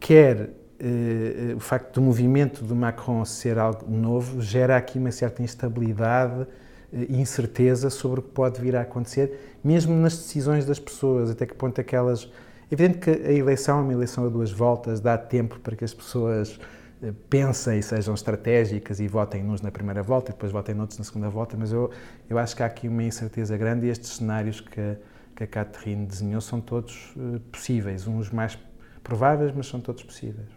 quer 0.00 0.50
eh, 0.78 1.54
o 1.54 1.60
facto 1.60 1.94
do 1.94 2.02
movimento 2.02 2.64
do 2.64 2.74
Macron 2.74 3.24
ser 3.24 3.58
algo 3.58 3.90
novo, 3.90 4.42
gera 4.42 4.76
aqui 4.76 4.98
uma 4.98 5.10
certa 5.10 5.42
instabilidade 5.42 6.46
e 6.92 7.20
incerteza 7.20 7.90
sobre 7.90 8.20
o 8.20 8.22
que 8.22 8.30
pode 8.30 8.60
vir 8.60 8.76
a 8.76 8.82
acontecer, 8.82 9.56
mesmo 9.62 9.94
nas 9.94 10.16
decisões 10.16 10.64
das 10.64 10.78
pessoas, 10.78 11.30
até 11.30 11.46
que 11.46 11.54
ponto 11.54 11.80
aquelas. 11.80 12.30
É 12.70 12.74
evidente 12.74 12.98
que 12.98 13.10
a 13.10 13.32
eleição 13.32 13.78
é 13.78 13.82
uma 13.82 13.92
eleição 13.92 14.26
a 14.26 14.28
duas 14.28 14.50
voltas, 14.50 15.00
dá 15.00 15.18
tempo 15.18 15.58
para 15.60 15.76
que 15.76 15.84
as 15.84 15.92
pessoas 15.92 16.58
eh, 16.60 16.64
pensem 17.12 17.78
e 17.78 17.82
sejam 17.82 18.14
estratégicas 18.14 19.00
e 19.00 19.08
votem 19.08 19.44
uns 19.44 19.60
na 19.60 19.70
primeira 19.70 20.02
volta 20.02 20.30
e 20.30 20.34
depois 20.34 20.52
votem 20.52 20.74
noutros 20.74 20.98
na 20.98 21.04
segunda 21.04 21.28
volta, 21.28 21.56
mas 21.56 21.72
eu, 21.72 21.90
eu 22.28 22.38
acho 22.38 22.56
que 22.56 22.62
há 22.62 22.66
aqui 22.66 22.88
uma 22.88 23.02
incerteza 23.02 23.56
grande 23.56 23.86
e 23.86 23.90
estes 23.90 24.10
cenários 24.10 24.60
que, 24.60 24.96
que 25.36 25.44
a 25.44 25.46
Catherine 25.46 26.06
desenhou 26.06 26.40
são 26.40 26.60
todos 26.60 27.14
uh, 27.16 27.40
possíveis, 27.52 28.06
uns 28.06 28.30
mais 28.30 28.58
prováveis, 29.02 29.52
mas 29.54 29.66
são 29.66 29.80
todos 29.80 30.02
possíveis. 30.02 30.48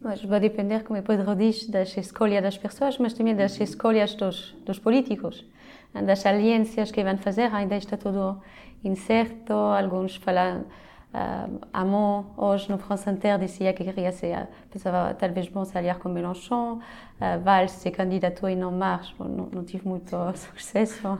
Mas 0.00 0.22
vai 0.24 0.40
depender, 0.40 0.82
como 0.82 1.00
depois 1.00 1.18
diz, 1.38 1.66
das 1.68 1.96
escolhas 1.96 2.42
das 2.42 2.58
pessoas, 2.58 2.98
mas 2.98 3.14
também 3.14 3.34
das 3.34 3.58
escolhas 3.58 4.14
dos, 4.14 4.54
dos 4.66 4.78
políticos, 4.78 5.46
das 5.94 6.26
alianças 6.26 6.90
que 6.90 7.02
vão 7.02 7.16
fazer, 7.16 7.54
ainda 7.54 7.76
está 7.76 7.96
tudo 7.96 8.38
incerto, 8.82 9.52
alguns 9.52 10.16
falam 10.16 10.66
Uh, 11.14 11.60
Hamon, 11.72 12.24
hoje 12.36 12.68
no 12.68 12.76
France 12.76 13.08
Inter, 13.08 13.38
dizia 13.38 13.72
que 13.72 13.84
queria 13.84 14.10
ser, 14.10 14.48
pensava 14.68 15.14
talvez 15.14 15.46
bom 15.46 15.64
se 15.64 15.78
aliar 15.78 16.00
com 16.00 16.08
Mélenchon. 16.08 16.80
Uh, 17.20 17.40
Valls 17.40 17.70
se 17.70 17.88
candidatou 17.92 18.48
e 18.48 18.56
não 18.56 18.72
marche, 18.72 19.14
não, 19.20 19.48
não 19.52 19.62
tive 19.64 19.86
muito 19.86 20.16
sucesso. 20.34 21.16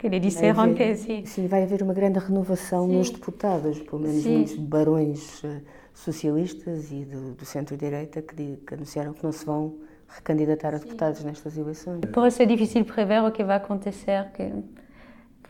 Eles 0.00 0.20
disseram 0.20 0.72
que 0.74 0.94
sim. 0.94 1.26
Sim, 1.26 1.48
vai 1.48 1.64
haver 1.64 1.82
uma 1.82 1.92
grande 1.92 2.20
renovação 2.20 2.86
sim. 2.86 2.96
nos 2.96 3.10
deputados, 3.10 3.80
pelo 3.80 4.02
menos 4.02 4.22
sim. 4.22 4.36
muitos 4.36 4.54
barões 4.54 5.42
uh, 5.42 5.60
socialistas 5.92 6.92
e 6.92 7.04
do, 7.04 7.34
do 7.34 7.44
centro-direita 7.44 8.22
que, 8.22 8.56
que, 8.56 8.74
anunciaram 8.74 9.12
que 9.12 9.24
não 9.24 9.32
se 9.32 9.44
vão 9.44 9.78
recandidatar 10.08 10.76
a 10.76 10.78
deputados 10.78 11.18
sim. 11.18 11.26
nestas 11.26 11.58
eleições. 11.58 12.00
Por 12.12 12.28
isso 12.28 12.40
é 12.40 12.46
difícil 12.46 12.84
prever 12.84 13.20
o 13.24 13.32
que 13.32 13.42
vai 13.42 13.56
acontecer. 13.56 14.30
Que 14.32 14.52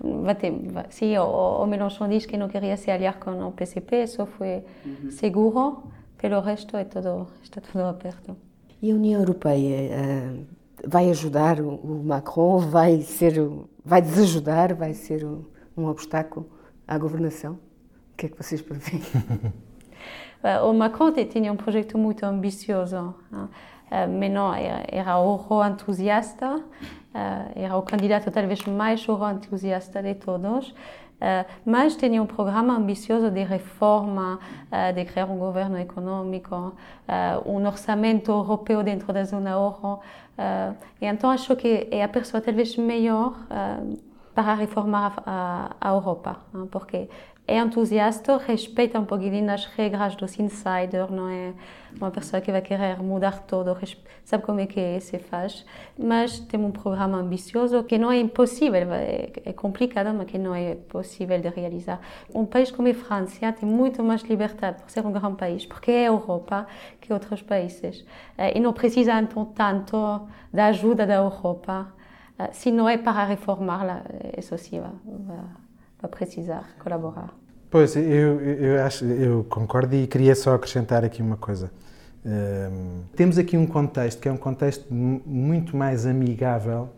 vai 0.02 0.35
ter, 0.35 0.50
vai, 0.50 0.87
sim, 0.90 1.16
o, 1.16 1.62
o 1.62 1.66
Mélenchon 1.66 2.09
diz 2.09 2.26
que 2.26 2.37
não 2.37 2.49
queria 2.49 2.76
se 2.76 2.90
aliar 2.90 3.18
com 3.18 3.47
o 3.47 3.52
PCP, 3.52 4.02
isso 4.02 4.26
foi 4.26 4.64
uhum. 4.85 5.11
seguro, 5.11 5.85
pelo 6.18 6.40
resto 6.40 6.76
é 6.76 6.85
tudo, 6.85 7.28
está 7.42 7.61
tudo 7.61 7.85
aberto. 7.85 8.37
E 8.80 8.90
a 8.90 8.94
União 8.94 9.21
Europeia 9.21 9.90
uh, 9.92 10.47
vai 10.87 11.09
ajudar 11.11 11.61
o, 11.61 12.02
Macron, 12.04 12.59
vai 12.59 13.00
ser, 13.02 13.35
vai 13.85 14.02
desajudar, 14.02 14.75
vai 14.75 14.92
ser 14.92 15.25
um, 15.25 15.44
um 15.76 15.87
obstáculo 15.87 16.50
à 16.87 16.99
governação? 16.99 17.52
O 17.52 18.16
que 18.16 18.26
é 18.26 18.28
que 18.28 18.37
vocês 18.37 18.61
prevêem? 18.61 19.02
o 20.64 20.73
Macron 20.73 21.12
tinha 21.12 21.52
um 21.52 21.56
projeto 21.56 21.97
muito 21.97 22.25
ambicioso, 22.25 23.14
não, 23.30 23.49
era, 24.57 24.85
era 24.89 25.13
euro-entusiasta, 25.13 26.63
Uh, 27.13 27.53
era 27.55 27.77
o 27.77 27.83
candidato 27.83 28.31
talvez 28.31 28.65
mais 28.65 29.07
entusiasta 29.07 30.03
de 30.03 30.15
todos, 30.15 30.71
uh, 30.71 30.75
mas 31.63 31.95
tinha 31.95 32.23
um 32.23 32.27
programa 32.27 32.75
ambicioso 32.75 33.31
de 33.31 33.45
reforma, 33.45 34.39
uh, 34.71 34.95
de 34.95 35.05
criar 35.05 35.27
um 35.27 35.37
governo 35.37 35.79
econômico, 35.79 36.75
um 37.45 37.67
orçamento 37.67 38.31
europeu 38.31 38.83
dentro 38.83 39.13
da 39.13 39.25
zona 39.25 39.51
euro. 39.51 40.01
e 40.99 41.05
então 41.05 41.31
acho 41.31 41.55
que 41.55 41.87
é 41.91 42.03
a 42.03 42.09
pessoa 42.09 42.41
talvez 42.41 42.77
melhor 42.79 43.35
para 44.35 44.55
reformar 44.55 45.23
a, 45.27 45.77
a 45.79 45.91
Europa, 45.91 46.37
porque 46.71 47.11
é 47.52 47.59
entusiasta, 47.59 48.38
respeita 48.38 48.99
um 48.99 49.04
pouquinho 49.04 49.50
as 49.50 49.66
regras 49.66 50.16
dos 50.16 50.38
insiders, 50.38 51.11
não 51.11 51.28
é 51.28 51.52
uma 52.00 52.11
pessoa 52.11 52.40
que 52.40 52.50
vai 52.50 52.62
querer 52.62 53.02
mudar 53.02 53.42
tudo, 53.42 53.76
sabe 54.25 54.42
como 54.42 54.61
é 54.61 54.66
que 54.66 54.99
se 55.00 55.18
faz, 55.18 55.66
mas 55.99 56.40
tem 56.40 56.59
um 56.59 56.71
programa 56.71 57.18
ambicioso 57.18 57.85
que 57.85 57.99
não 57.99 58.11
é 58.11 58.18
impossível, 58.21 58.90
é, 58.94 59.30
é 59.44 59.52
complicado, 59.52 60.14
mas 60.16 60.26
que 60.26 60.38
não 60.38 60.54
é 60.54 60.76
possível 60.76 61.38
de 61.38 61.50
realizar. 61.50 62.00
Um 62.35 62.47
país 62.47 62.71
como 62.71 62.88
a 62.88 62.94
França 62.94 63.52
tem 63.52 63.68
muito 63.68 64.02
mais 64.02 64.23
liberdade 64.23 64.80
por 64.80 64.90
ser 64.90 65.04
um 65.04 65.12
grande 65.12 65.37
país, 65.37 65.66
porque 65.66 65.90
é 65.90 66.04
a 66.04 66.06
Europa 66.06 66.66
que 67.02 67.12
outros 67.12 67.42
países, 67.42 68.02
eh, 68.38 68.56
e 68.56 68.61
não 68.61 68.73
precisa 68.73 69.21
então 69.21 69.44
tanto 69.44 70.26
da 70.50 70.66
ajuda 70.68 71.06
da 71.06 71.16
Europa, 71.16 71.92
eh, 72.38 72.50
se 72.52 72.73
não 72.73 72.88
é 72.88 72.97
para 72.97 73.25
reformar, 73.25 74.04
isso 74.38 74.56
sim 74.56 74.80
vai 74.80 76.11
precisar 76.11 76.71
colaborar. 76.78 77.42
Pois, 77.73 77.97
eu, 77.97 78.38
eu, 78.38 78.85
acho, 78.85 79.02
eu 79.07 79.45
concordo 79.45 79.97
e 79.97 80.07
queria 80.07 80.35
só 80.35 80.55
acrescentar 80.55 81.07
aqui 81.07 81.23
uma 81.23 81.38
coisa. 81.38 81.73
Um, 82.23 83.00
temos 83.17 83.38
aqui 83.38 83.57
um 83.57 83.67
contexto 83.67 84.21
que 84.21 84.29
é 84.29 84.31
um 84.31 84.37
contexto 84.37 84.93
muito 84.93 85.75
mais 85.75 86.05
amigável 86.05 86.91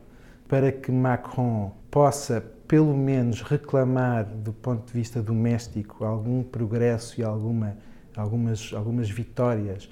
para 0.48 0.72
que 0.72 0.90
Macron 0.90 1.70
possa, 1.92 2.44
pelo 2.66 2.92
menos, 2.92 3.40
reclamar, 3.40 4.24
do 4.24 4.52
ponto 4.52 4.84
de 4.84 4.92
vista 4.92 5.22
doméstico, 5.22 6.04
algum 6.04 6.42
progresso 6.42 7.20
e 7.20 7.22
alguma, 7.22 7.76
algumas, 8.16 8.72
algumas 8.74 9.08
vitórias, 9.08 9.88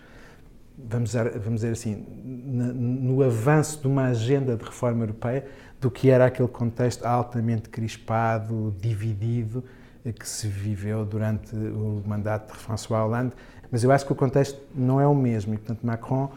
vamos 0.76 1.10
dizer, 1.10 1.38
vamos 1.38 1.60
dizer 1.60 1.74
assim, 1.74 2.04
no, 2.24 2.74
no 2.74 3.22
avanço 3.22 3.80
de 3.80 3.86
uma 3.86 4.06
agenda 4.06 4.56
de 4.56 4.64
reforma 4.64 5.04
europeia, 5.04 5.46
do 5.80 5.92
que 5.92 6.10
era 6.10 6.26
aquele 6.26 6.48
contexto 6.48 7.04
altamente 7.04 7.68
crispado, 7.68 8.74
dividido, 8.80 9.62
que 10.10 10.26
se 10.28 10.48
viveu 10.48 11.04
durante 11.04 11.54
o 11.54 12.02
mandato 12.06 12.52
de 12.52 12.58
François 12.58 13.02
Hollande. 13.02 13.34
Mas 13.70 13.84
eu 13.84 13.92
acho 13.92 14.04
que 14.04 14.12
o 14.12 14.16
contexto 14.16 14.60
não 14.74 15.00
é 15.00 15.06
o 15.06 15.14
mesmo 15.14 15.54
e, 15.54 15.58
portanto, 15.58 15.86
Macron, 15.86 16.32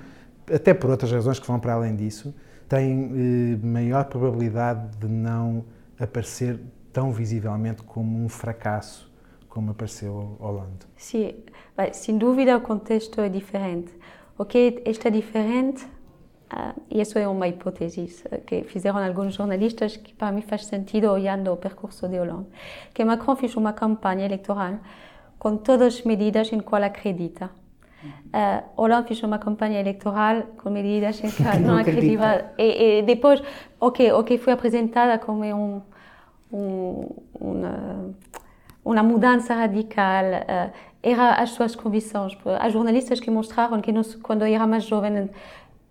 até 0.53 0.73
por 0.73 0.89
outras 0.89 1.11
razões 1.11 1.39
que 1.39 1.47
vão 1.47 1.59
para 1.59 1.73
além 1.73 1.95
disso, 1.95 2.35
tem 2.67 3.57
eh, 3.63 3.65
maior 3.65 4.05
probabilidade 4.05 4.97
de 4.97 5.07
não 5.07 5.65
aparecer 5.99 6.59
tão 6.93 7.11
visivelmente 7.11 7.81
como 7.83 8.23
um 8.23 8.29
fracasso 8.29 9.11
como 9.55 9.71
apareceu 9.71 10.35
Hollande. 10.37 10.85
Sim, 10.97 11.33
sem 11.93 12.17
dúvida 12.17 12.57
o 12.57 12.61
contexto 12.61 13.21
é 13.21 13.29
diferente. 13.29 13.89
O 14.37 14.43
que 14.43 14.83
está 14.85 15.09
diferente, 15.09 15.87
uh, 16.55 16.81
e 16.89 17.01
isso 17.01 17.19
é 17.19 17.27
uma 17.27 17.47
hipótese 17.47 18.23
que 18.47 18.63
fizeram 18.63 18.97
alguns 19.03 19.33
jornalistas 19.33 19.97
que 19.97 20.13
para 20.13 20.31
mim 20.31 20.41
faz 20.41 20.65
sentido 20.65 21.11
olhando 21.11 21.51
o 21.51 21.57
percurso 21.57 22.07
de 22.07 22.17
Hollande, 22.17 22.47
que 22.93 23.03
Macron 23.03 23.35
fez 23.35 23.55
uma 23.55 23.73
campanha 23.73 24.25
eleitoral 24.25 24.79
com 25.37 25.57
todas 25.57 25.95
as 25.95 26.03
medidas 26.03 26.51
em 26.51 26.59
qual 26.59 26.83
acredita. 26.83 27.49
Uh, 28.05 28.81
Hollande 28.81 29.07
fez 29.07 29.23
uma 29.23 29.39
campanha 29.39 29.79
eleitoral 29.79 30.43
com 30.57 30.69
medidas 30.69 31.23
em 31.23 31.29
que 31.31 31.59
não 31.59 31.77
acredita. 31.77 32.53
E, 32.57 32.99
e, 32.99 33.01
depois, 33.03 33.41
o 33.79 33.91
que, 33.91 34.11
o 34.11 34.23
que 34.23 34.37
foi 34.37 34.53
apresentada 34.53 35.17
como 35.17 35.43
um, 35.43 35.81
um, 36.51 37.09
uma, 37.39 38.15
uma 38.83 39.03
mudança 39.03 39.53
radical 39.53 40.25
uh, 40.25 40.71
era 41.01 41.35
as 41.35 41.51
suas 41.51 41.75
convicções. 41.75 42.37
Há 42.59 42.69
jornalistas 42.69 43.19
que 43.19 43.29
mostraram 43.31 43.79
que 43.81 43.91
nós, 43.91 44.15
quando 44.15 44.43
eu 44.45 44.53
era 44.53 44.67
mais 44.67 44.83
jovem, 44.83 45.29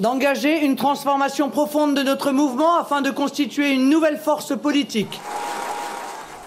d'engager 0.00 0.64
une 0.64 0.76
transformation 0.76 1.50
profonde 1.50 1.94
de 1.94 2.02
notre 2.02 2.32
mouvement 2.32 2.76
afin 2.76 3.02
de 3.02 3.10
constituer 3.10 3.74
une 3.74 3.90
nouvelle 3.90 4.16
force 4.16 4.56
politique. 4.56 5.20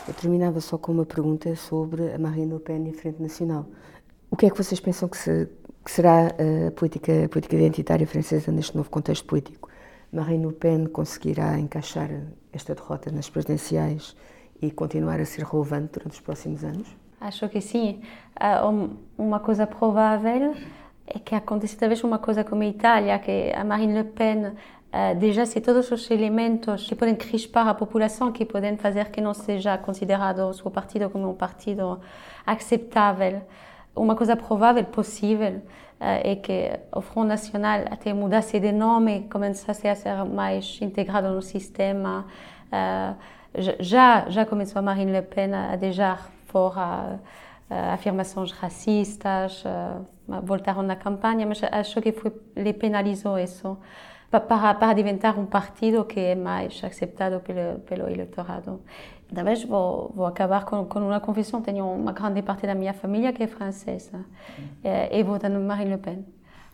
Eu 0.07 0.13
terminava 0.15 0.59
só 0.59 0.77
com 0.77 0.91
uma 0.91 1.05
pergunta 1.05 1.55
sobre 1.55 2.11
a 2.11 2.17
Marine 2.17 2.51
Le 2.51 2.59
Pen 2.59 2.87
e 2.87 2.89
a 2.89 2.93
Frente 2.93 3.21
Nacional. 3.21 3.65
O 4.31 4.35
que 4.35 4.47
é 4.47 4.49
que 4.49 4.57
vocês 4.57 4.79
pensam 4.79 5.07
que, 5.07 5.17
se, 5.17 5.47
que 5.85 5.91
será 5.91 6.27
a 6.27 6.71
política, 6.71 7.25
a 7.25 7.29
política 7.29 7.55
identitária 7.55 8.07
francesa 8.07 8.51
neste 8.51 8.75
novo 8.75 8.89
contexto 8.89 9.25
político? 9.25 9.69
Marine 10.11 10.47
Le 10.47 10.53
Pen 10.53 10.87
conseguirá 10.87 11.57
encaixar 11.59 12.09
esta 12.51 12.73
derrota 12.73 13.11
nas 13.11 13.29
presidenciais 13.29 14.15
e 14.61 14.71
continuar 14.71 15.19
a 15.19 15.25
ser 15.25 15.45
relevante 15.45 15.93
durante 15.93 16.13
os 16.13 16.19
próximos 16.19 16.63
anos? 16.63 16.87
Acho 17.21 17.47
que 17.47 17.61
sim. 17.61 18.01
Ah, 18.35 18.67
uma 19.17 19.39
coisa 19.39 19.67
provável 19.67 20.55
é 21.05 21.19
que 21.19 21.35
aconteça 21.35 21.77
talvez 21.77 22.03
uma 22.03 22.17
coisa 22.17 22.43
como 22.43 22.63
a 22.63 22.65
Itália, 22.65 23.19
que 23.19 23.51
Marine 23.65 23.93
Le 23.93 24.03
Pen 24.05 24.47
uh, 24.47 25.15
deixasse 25.17 25.59
todos 25.59 25.91
os 25.91 26.09
elementos 26.09 26.87
que 26.87 26.95
podem 26.95 27.15
crispar 27.15 27.67
a 27.67 27.73
população, 27.73 28.31
que 28.31 28.45
podem 28.45 28.77
fazer 28.77 29.09
que 29.09 29.19
não 29.19 29.33
seja 29.33 29.77
considerado 29.77 30.39
o 30.47 30.53
seu 30.53 30.71
partido 30.71 31.09
como 31.09 31.29
um 31.29 31.33
partido 31.33 31.99
aceitável. 32.45 33.41
Uma 33.95 34.15
coisa 34.15 34.35
provável, 34.35 34.83
uh, 34.83 36.41
que 36.41 36.79
o 36.91 37.01
Front 37.01 37.27
Nacional 37.27 37.81
até 37.91 38.13
mudasse 38.13 38.59
de 38.59 38.71
nome, 38.71 39.27
começasse 39.29 39.87
a 39.87 39.95
ser 39.95 40.23
mais 40.23 40.79
integrado 40.81 41.29
no 41.29 41.41
sistema. 41.41 42.25
Uh, 42.67 43.15
já, 43.79 44.27
já 44.29 44.45
começou 44.45 44.79
a 44.79 44.81
Marine 44.81 45.11
Le 45.11 45.21
Pen 45.21 45.53
a 45.53 45.75
deixar 45.75 46.31
fora 46.47 47.19
afirmações 47.69 48.51
racistas, 48.51 49.63
voltaram 50.27 50.83
na 50.83 50.95
campanha, 50.95 51.45
mas 51.45 51.61
acho 51.63 52.01
que 52.01 52.11
foi, 52.11 52.31
lhe 52.55 52.73
penalizou 52.73 53.37
isso 53.37 53.77
para, 54.29 54.73
para 54.73 54.99
inventar 54.99 55.37
um 55.37 55.45
partido 55.45 56.05
que 56.05 56.19
é 56.19 56.35
mais 56.35 56.81
acceptado 56.83 57.39
pelo, 57.41 57.79
pelo 57.79 58.09
eleitorado. 58.09 58.81
Talvez 59.33 59.63
vou, 59.63 60.11
vou 60.15 60.25
acabar 60.25 60.65
com, 60.65 60.85
com 60.85 60.99
uma 60.99 61.19
confissão. 61.19 61.61
Tenho 61.61 61.85
uma 61.85 62.11
grande 62.11 62.41
parte 62.41 62.67
da 62.67 62.75
minha 62.75 62.93
família 62.93 63.33
que 63.33 63.43
é 63.43 63.47
francesa 63.47 64.25
e, 64.83 65.19
e 65.19 65.23
vota 65.23 65.49
no 65.49 65.59
Marine 65.59 65.91
Le 65.91 65.97
Pen. 65.97 66.25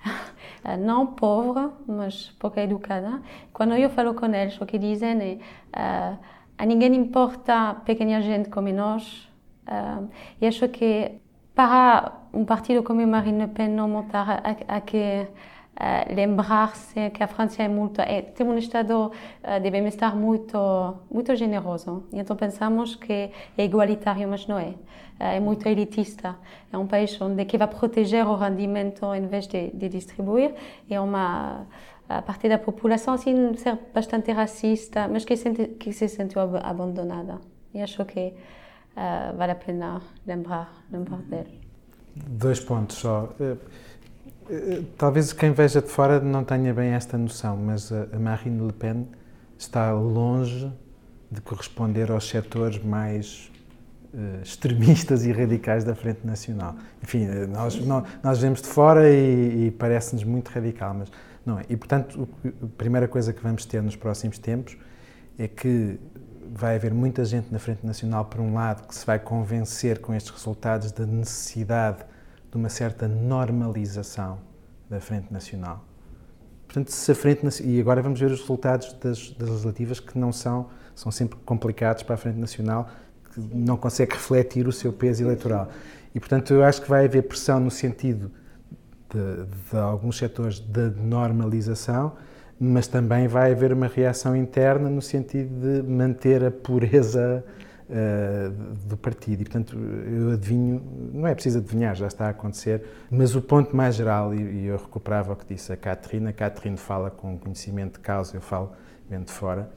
Não 0.80 1.08
pobre, 1.08 1.70
mas 1.88 2.32
pouco 2.40 2.60
educada. 2.60 3.22
Quando 3.54 3.76
eu 3.76 3.90
falo 3.90 4.14
com 4.14 4.26
eles, 4.28 4.60
o 4.60 4.66
que 4.66 4.78
dizem 4.78 5.42
é 5.74 6.14
uh, 6.14 6.20
a 6.58 6.66
ninguém 6.66 6.96
importa 6.96 7.76
pequena 7.86 8.22
gente 8.22 8.50
como 8.50 8.72
nós. 8.74 9.30
Uh, 9.68 10.10
e 10.42 10.48
acho 10.48 10.68
que 10.68 11.20
para 11.56 12.19
um 12.34 12.46
partido 12.46 12.84
como 12.84 13.06
Marine 13.06 13.46
Le 13.46 13.48
Pen 13.48 13.70
não 13.70 13.88
montar 13.88 14.42
a, 14.44 14.76
a 14.76 14.82
que 14.82 15.28
uh, 15.80 16.13
lembrar-se 16.13 17.10
que 17.12 17.24
a 17.24 17.28
França 17.28 17.63
é 17.63 17.68
muito 17.68 18.02
é, 18.02 18.22
tem 18.22 18.46
um 18.46 18.58
estado 18.58 19.12
uh, 19.12 19.60
de 19.62 19.72
bem-estar 19.72 20.15
muito 20.15 20.58
muito 21.10 21.36
generoso 21.36 22.04
então 22.13 22.36
pensamos 22.36 22.96
que 22.96 23.32
é 23.58 23.63
igualitário 23.63 24.28
mas 24.28 24.46
não 24.48 24.60
é 24.60 24.70
uh, 24.70 24.76
é 25.20 25.39
muito 25.39 25.68
elitista 25.68 26.36
é 26.72 26.78
um 26.78 26.88
país 26.88 27.20
onde 27.22 27.46
que 27.46 27.58
vai 27.58 27.68
proteger 27.68 28.26
o 28.28 28.36
rendimento 28.36 29.13
em 29.15 29.28
vez 29.28 29.48
de, 29.48 29.72
de 29.72 29.89
distribuir. 29.89 30.54
É 30.89 31.00
uma 31.00 31.65
a 32.08 32.24
parte 32.24 32.50
da 32.50 32.58
população 32.58 33.13
assim 33.13 33.54
ser 33.56 33.78
bastante 33.94 34.32
racista 34.32 35.08
mas 35.08 35.26
que, 35.26 35.36
sente, 35.36 35.68
que 35.80 35.94
se 35.94 36.08
sentiu 36.08 36.42
abandonada 36.42 37.39
e 37.74 37.82
acho 37.82 38.04
que 38.06 38.34
uh, 38.98 39.38
vale 39.38 39.52
a 39.52 39.56
pena 39.56 40.02
lembrar, 40.26 40.72
lembrar 40.92 41.22
dele. 41.22 41.69
Dois 42.28 42.60
pontos 42.60 42.98
só. 42.98 43.34
Eh, 43.40 43.56
eh, 44.50 44.82
talvez 44.98 45.34
quem 45.34 45.52
veja 45.52 45.82
de 45.82 45.90
fora 45.90 46.20
não 46.20 46.44
tenha 46.44 46.74
bem 46.74 46.90
esta 46.92 47.18
noção, 47.18 47.58
mas 47.58 47.92
a 47.92 48.20
Marine 48.20 48.66
Le 48.66 48.74
Pen 48.74 49.08
está 49.58 49.92
longe 49.92 50.72
de 51.32 51.42
corresponder 51.42 52.10
aos 52.12 52.28
setores 52.28 52.82
mais 52.84 53.52
uh, 54.14 54.42
extremistas 54.42 55.26
e 55.26 55.32
radicais 55.32 55.84
da 55.84 55.94
Frente 55.94 56.26
Nacional. 56.26 56.76
Enfim, 57.04 57.28
nós, 57.52 57.76
nós, 57.86 58.08
nós 58.24 58.40
vemos 58.40 58.62
de 58.62 58.68
fora 58.68 59.10
e, 59.10 59.68
e 59.68 59.72
parece-nos 59.72 60.24
muito 60.24 60.50
radical, 60.50 60.96
mas 60.96 61.12
não 61.46 61.60
é. 61.60 61.66
E, 61.70 61.78
portanto, 61.78 62.28
a 62.46 62.68
primeira 62.78 63.08
coisa 63.08 63.32
que 63.32 63.44
vamos 63.44 63.66
ter 63.66 63.82
nos 63.84 63.96
próximos 63.96 64.40
tempos 64.40 64.78
é 65.38 65.48
que 65.48 66.00
vai 66.52 66.76
haver 66.76 66.94
muita 66.94 67.24
gente 67.26 67.52
na 67.52 67.60
Frente 67.60 67.86
Nacional, 67.86 68.26
por 68.26 68.42
um 68.42 68.54
lado, 68.54 68.88
que 68.88 68.96
se 68.96 69.06
vai 69.06 69.20
convencer 69.20 70.00
com 70.00 70.14
estes 70.14 70.32
resultados 70.32 70.92
da 70.92 71.06
necessidade 71.06 72.00
de 72.52 72.58
uma 72.58 72.70
certa 72.70 73.08
normalização 73.08 74.40
da 74.90 75.00
Frente 75.00 75.32
Nacional. 75.32 75.86
Portanto, 76.66 76.90
se 76.90 77.12
a 77.12 77.16
Frente 77.16 77.64
e 77.64 77.80
agora 77.80 78.02
vamos 78.02 78.20
ver 78.20 78.32
os 78.32 78.42
resultados 78.42 78.94
das, 78.94 79.32
das 79.32 79.50
legislativas 79.50 80.00
que 80.00 80.18
não 80.18 80.32
são, 80.32 80.70
são 80.96 81.12
sempre 81.12 81.38
complicados 81.46 82.04
para 82.04 82.16
a 82.16 82.18
Frente 82.18 82.38
Nacional, 82.38 82.90
que 83.34 83.40
não 83.40 83.78
consegue 83.78 84.14
refletir 84.14 84.68
o 84.68 84.72
seu 84.72 84.92
peso 84.92 85.24
eleitoral. 85.24 85.70
E, 86.14 86.20
portanto, 86.20 86.54
eu 86.54 86.64
acho 86.64 86.82
que 86.82 86.90
vai 86.90 87.06
haver 87.06 87.24
pressão 87.24 87.60
no 87.60 87.72
sentido 87.72 88.32
de, 89.10 89.46
de 89.72 89.78
alguns 89.78 90.18
setores 90.18 90.60
da 90.60 90.90
normalização, 90.90 92.14
mas 92.60 92.88
também 92.88 93.28
vai 93.28 93.52
haver 93.52 93.72
uma 93.72 93.88
reação 93.88 94.36
interna 94.36 94.89
no 94.89 95.02
sentido 95.02 95.50
de 95.62 95.88
manter 95.88 96.43
a 96.43 96.52
pureza 96.52 97.43
uh, 97.89 98.52
do 98.86 98.98
partido. 98.98 99.41
E, 99.41 99.45
portanto, 99.45 99.78
eu 99.78 100.32
adivinho, 100.32 100.82
não 101.13 101.26
é 101.26 101.34
preciso 101.34 101.60
adivinhar, 101.60 101.95
já 101.95 102.08
está 102.08 102.26
a 102.28 102.30
acontecer, 102.30 102.84
mas 103.10 103.36
o 103.36 103.41
ponto 103.41 103.76
mais 103.76 103.95
geral, 103.95 104.34
e, 104.34 104.41
e 104.41 104.65
eu 104.65 104.78
recuperava 104.78 105.34
o 105.34 105.36
que 105.36 105.54
disse 105.54 105.72
a 105.72 105.78
Catarina, 105.78 106.32
a 106.32 106.34
Catarina 106.34 106.78
fala 106.78 107.10
com 107.10 107.38
conhecimento 107.38 107.93
de 107.93 108.00
causa, 108.00 108.36
eu 108.36 108.41
falo 108.41 108.72
vendo 109.10 109.26
de 109.26 109.32
fora, 109.32 109.72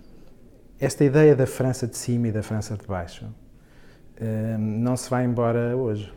esta 0.81 1.05
ideia 1.05 1.37
da 1.37 1.47
França 1.47 1.87
de 1.87 1.97
cima 1.97 2.29
e 2.29 2.33
da 2.33 2.43
França 2.43 2.77
de 2.77 2.87
baixo 2.87 3.25
uh, 3.25 4.59
não 4.59 4.97
se 4.97 5.09
vai 5.09 5.25
embora 5.25 5.77
hoje. 5.77 6.13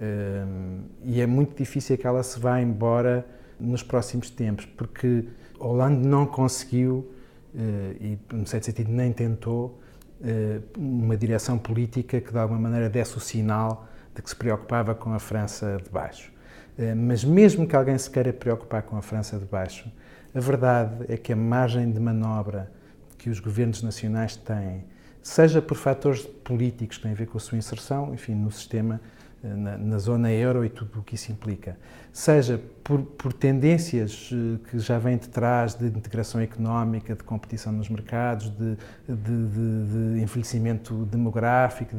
Uh, 0.00 0.82
e 1.04 1.20
é 1.20 1.26
muito 1.26 1.56
difícil 1.56 1.96
que 1.96 2.06
ela 2.06 2.22
se 2.22 2.38
vá 2.38 2.60
embora 2.60 3.24
nos 3.58 3.82
próximos 3.82 4.30
tempos, 4.30 4.64
porque 4.64 5.24
Hollande 5.58 6.06
não 6.06 6.26
conseguiu, 6.26 7.10
eh, 7.54 7.96
e 8.00 8.18
no 8.34 8.46
certo 8.46 8.66
sentido 8.66 8.90
nem 8.90 9.12
tentou, 9.12 9.80
eh, 10.22 10.60
uma 10.76 11.16
direção 11.16 11.58
política 11.58 12.20
que 12.20 12.32
de 12.32 12.38
alguma 12.38 12.60
maneira 12.60 12.88
desse 12.88 13.16
o 13.16 13.20
sinal 13.20 13.86
de 14.14 14.22
que 14.22 14.30
se 14.30 14.36
preocupava 14.36 14.94
com 14.94 15.12
a 15.12 15.18
França 15.18 15.78
de 15.82 15.90
baixo. 15.90 16.32
Eh, 16.78 16.94
mas 16.94 17.24
mesmo 17.24 17.66
que 17.66 17.76
alguém 17.76 17.98
se 17.98 18.10
queira 18.10 18.32
preocupar 18.32 18.82
com 18.82 18.96
a 18.96 19.02
França 19.02 19.38
de 19.38 19.44
baixo, 19.44 19.90
a 20.34 20.40
verdade 20.40 21.04
é 21.08 21.16
que 21.16 21.32
a 21.32 21.36
margem 21.36 21.90
de 21.90 22.00
manobra 22.00 22.70
que 23.16 23.30
os 23.30 23.40
governos 23.40 23.82
nacionais 23.82 24.36
têm 24.36 24.84
seja 25.22 25.60
por 25.60 25.76
fatores 25.76 26.22
políticos 26.22 26.96
que 26.96 27.02
têm 27.02 27.12
a 27.12 27.14
ver 27.14 27.26
com 27.26 27.36
a 27.36 27.40
sua 27.40 27.58
inserção, 27.58 28.14
enfim, 28.14 28.34
no 28.34 28.50
sistema, 28.50 29.00
na, 29.42 29.78
na 29.78 29.98
zona 29.98 30.32
euro 30.32 30.64
e 30.64 30.68
tudo 30.68 30.98
o 30.98 31.02
que 31.02 31.14
isso 31.14 31.30
implica, 31.30 31.76
seja 32.12 32.60
por, 32.82 33.02
por, 33.02 33.32
tendências 33.32 34.30
eh, 34.32 34.58
que 34.68 34.78
já 34.78 34.98
vêm 34.98 35.16
de 35.16 35.28
trás 35.28 35.74
de 35.74 35.86
integração 35.86 36.40
económica, 36.40 37.14
de 37.14 37.22
competição 37.22 37.72
nos 37.72 37.88
mercados, 37.88 38.50
de, 38.50 38.76
de, 39.08 39.46
de, 39.46 40.14
de 40.14 40.22
envelhecimento 40.22 41.04
demográfico, 41.04 41.96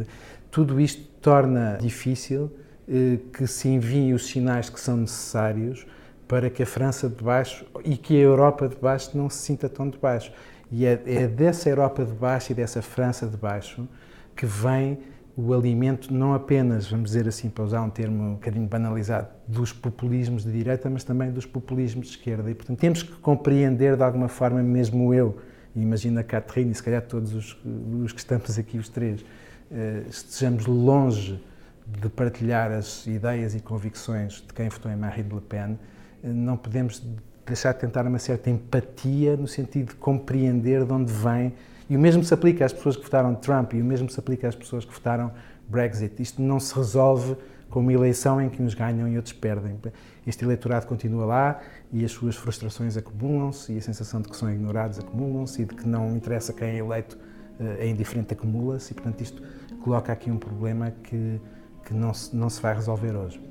tudo 0.52 0.80
isto 0.82 1.02
torna 1.22 1.78
difícil 1.80 2.52
eh, 2.88 3.20
que 3.32 3.48
se 3.48 3.70
enviem 3.70 4.14
os 4.14 4.28
sinais 4.28 4.70
que 4.70 4.80
são 4.80 4.98
necessários 4.98 5.86
para 6.28 6.50
que 6.50 6.62
a 6.62 6.66
França 6.66 7.10
de 7.10 7.24
baixo 7.24 7.66
e 7.86 7.96
que 7.96 8.16
a 8.16 8.20
Europa 8.20 8.68
de 8.68 8.76
baixo 8.76 9.18
não 9.18 9.30
se 9.30 9.38
sinta 9.38 9.70
tão 9.70 9.90
de 9.90 9.98
baixo. 9.98 10.32
E 10.72 10.86
é, 10.86 11.02
é 11.06 11.28
dessa 11.28 11.70
Europa 11.70 12.06
de 12.06 12.14
baixo 12.14 12.52
e 12.52 12.56
dessa 12.56 12.82
França 12.82 13.26
de 13.26 13.36
baixo 13.36 13.88
que 14.36 14.46
vem 14.46 15.00
o 15.42 15.54
alimento, 15.54 16.14
não 16.14 16.34
apenas, 16.34 16.90
vamos 16.90 17.12
dizer 17.12 17.26
assim, 17.26 17.50
para 17.50 17.64
usar 17.64 17.82
um 17.82 17.90
termo 17.90 18.24
um 18.24 18.34
bocadinho 18.34 18.68
banalizado, 18.68 19.30
dos 19.48 19.72
populismos 19.72 20.44
de 20.44 20.52
direita, 20.52 20.90
mas 20.90 21.06
também 21.06 21.32
dos 21.32 21.46
populismos 21.46 22.08
de 22.08 22.18
esquerda. 22.18 22.52
E, 22.52 22.54
portanto, 22.54 22.78
temos 22.78 23.04
que 23.04 23.14
compreender 23.14 23.96
de 23.96 24.04
alguma 24.04 24.28
forma, 24.28 24.62
mesmo 24.62 25.14
eu, 25.14 25.38
e 25.74 25.82
imagina 25.82 26.20
a 26.20 26.24
Catherine 26.26 26.72
e 26.72 26.76
se 26.76 26.84
calhar 26.84 27.02
todos 27.04 27.34
os, 27.34 27.58
os 28.04 28.12
que 28.12 28.20
estamos 28.20 28.60
aqui, 28.60 28.78
os 28.78 28.90
três, 28.90 29.24
eh, 29.72 30.04
estejamos 30.10 30.66
longe 30.66 31.42
de 31.88 32.10
partilhar 32.10 32.72
as 32.72 33.08
ideias 33.08 33.56
e 33.56 33.62
convicções 33.62 34.44
de 34.46 34.54
quem 34.54 34.68
votou 34.68 34.92
em 34.92 34.98
Marine 34.98 35.30
Le 35.34 35.42
Pen, 35.42 35.80
eh, 36.22 36.28
não 36.28 36.58
podemos 36.58 37.02
deixar 37.50 37.74
de 37.74 37.80
tentar 37.80 38.08
uma 38.08 38.20
certa 38.20 38.50
empatia 38.50 39.36
no 39.36 39.48
sentido 39.48 39.90
de 39.90 39.96
compreender 39.96 40.86
de 40.86 40.94
onde 40.94 41.12
vem. 41.12 41.54
E 41.90 41.98
o 41.98 42.00
mesmo 42.00 42.24
se 42.24 42.34
aplica 42.34 42.66
às 42.66 42.72
pessoas 42.72 42.96
que 42.96 43.04
votaram 43.04 43.36
Trump 43.36 43.74
e 43.74 43.82
o 43.82 43.86
mesmo 43.86 44.10
se 44.10 44.20
aplica 44.20 44.48
às 44.48 44.56
pessoas 44.56 44.86
que 44.86 44.94
votaram 44.94 45.32
Brexit. 45.68 46.22
Isto 46.22 46.42
não 46.42 46.60
se 46.60 46.74
resolve 46.76 47.36
com 47.70 47.80
uma 47.80 47.94
eleição 47.94 48.42
em 48.42 48.50
que 48.50 48.62
uns 48.62 48.74
ganham 48.74 49.08
e 49.08 49.16
outros 49.16 49.34
perdem. 49.34 49.78
Este 50.26 50.44
eleitorado 50.44 50.88
continua 50.88 51.26
lá 51.26 51.60
e 51.92 52.04
as 52.04 52.12
suas 52.12 52.36
frustrações 52.36 52.98
acumulam-se 52.98 53.74
e 53.74 53.78
a 53.78 53.82
sensação 53.82 54.22
de 54.22 54.30
que 54.30 54.36
são 54.36 54.52
ignorados 54.52 55.00
acumulam-se 55.00 55.62
e 55.62 55.66
de 55.66 55.76
que 55.76 55.88
não 55.88 56.16
interessa 56.16 56.54
quem 56.54 56.70
é 56.70 56.78
eleito 56.78 57.18
eh, 57.60 57.86
é 57.86 57.88
indiferente 57.88 58.34
acumula-se 58.34 58.92
e, 58.92 58.96
portanto, 58.96 59.22
isto 59.22 59.42
coloca 59.84 60.12
aqui 60.12 60.32
um 60.32 60.38
problema 60.38 60.92
que, 61.04 61.40
que 61.86 61.94
não, 61.94 62.14
se, 62.14 62.36
não 62.36 62.50
se 62.50 62.62
vai 62.62 62.74
resolver 62.74 63.16
hoje. 63.16 63.42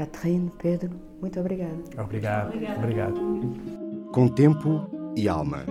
Catherine, 0.00 0.50
Pedro, 0.62 0.90
muito 1.20 1.38
obrigada. 1.38 1.76
Obrigado. 1.98 2.46
Obrigado. 2.48 2.78
Obrigado. 2.78 4.10
Com 4.12 4.28
tempo 4.28 5.12
e 5.14 5.28
alma. 5.28 5.66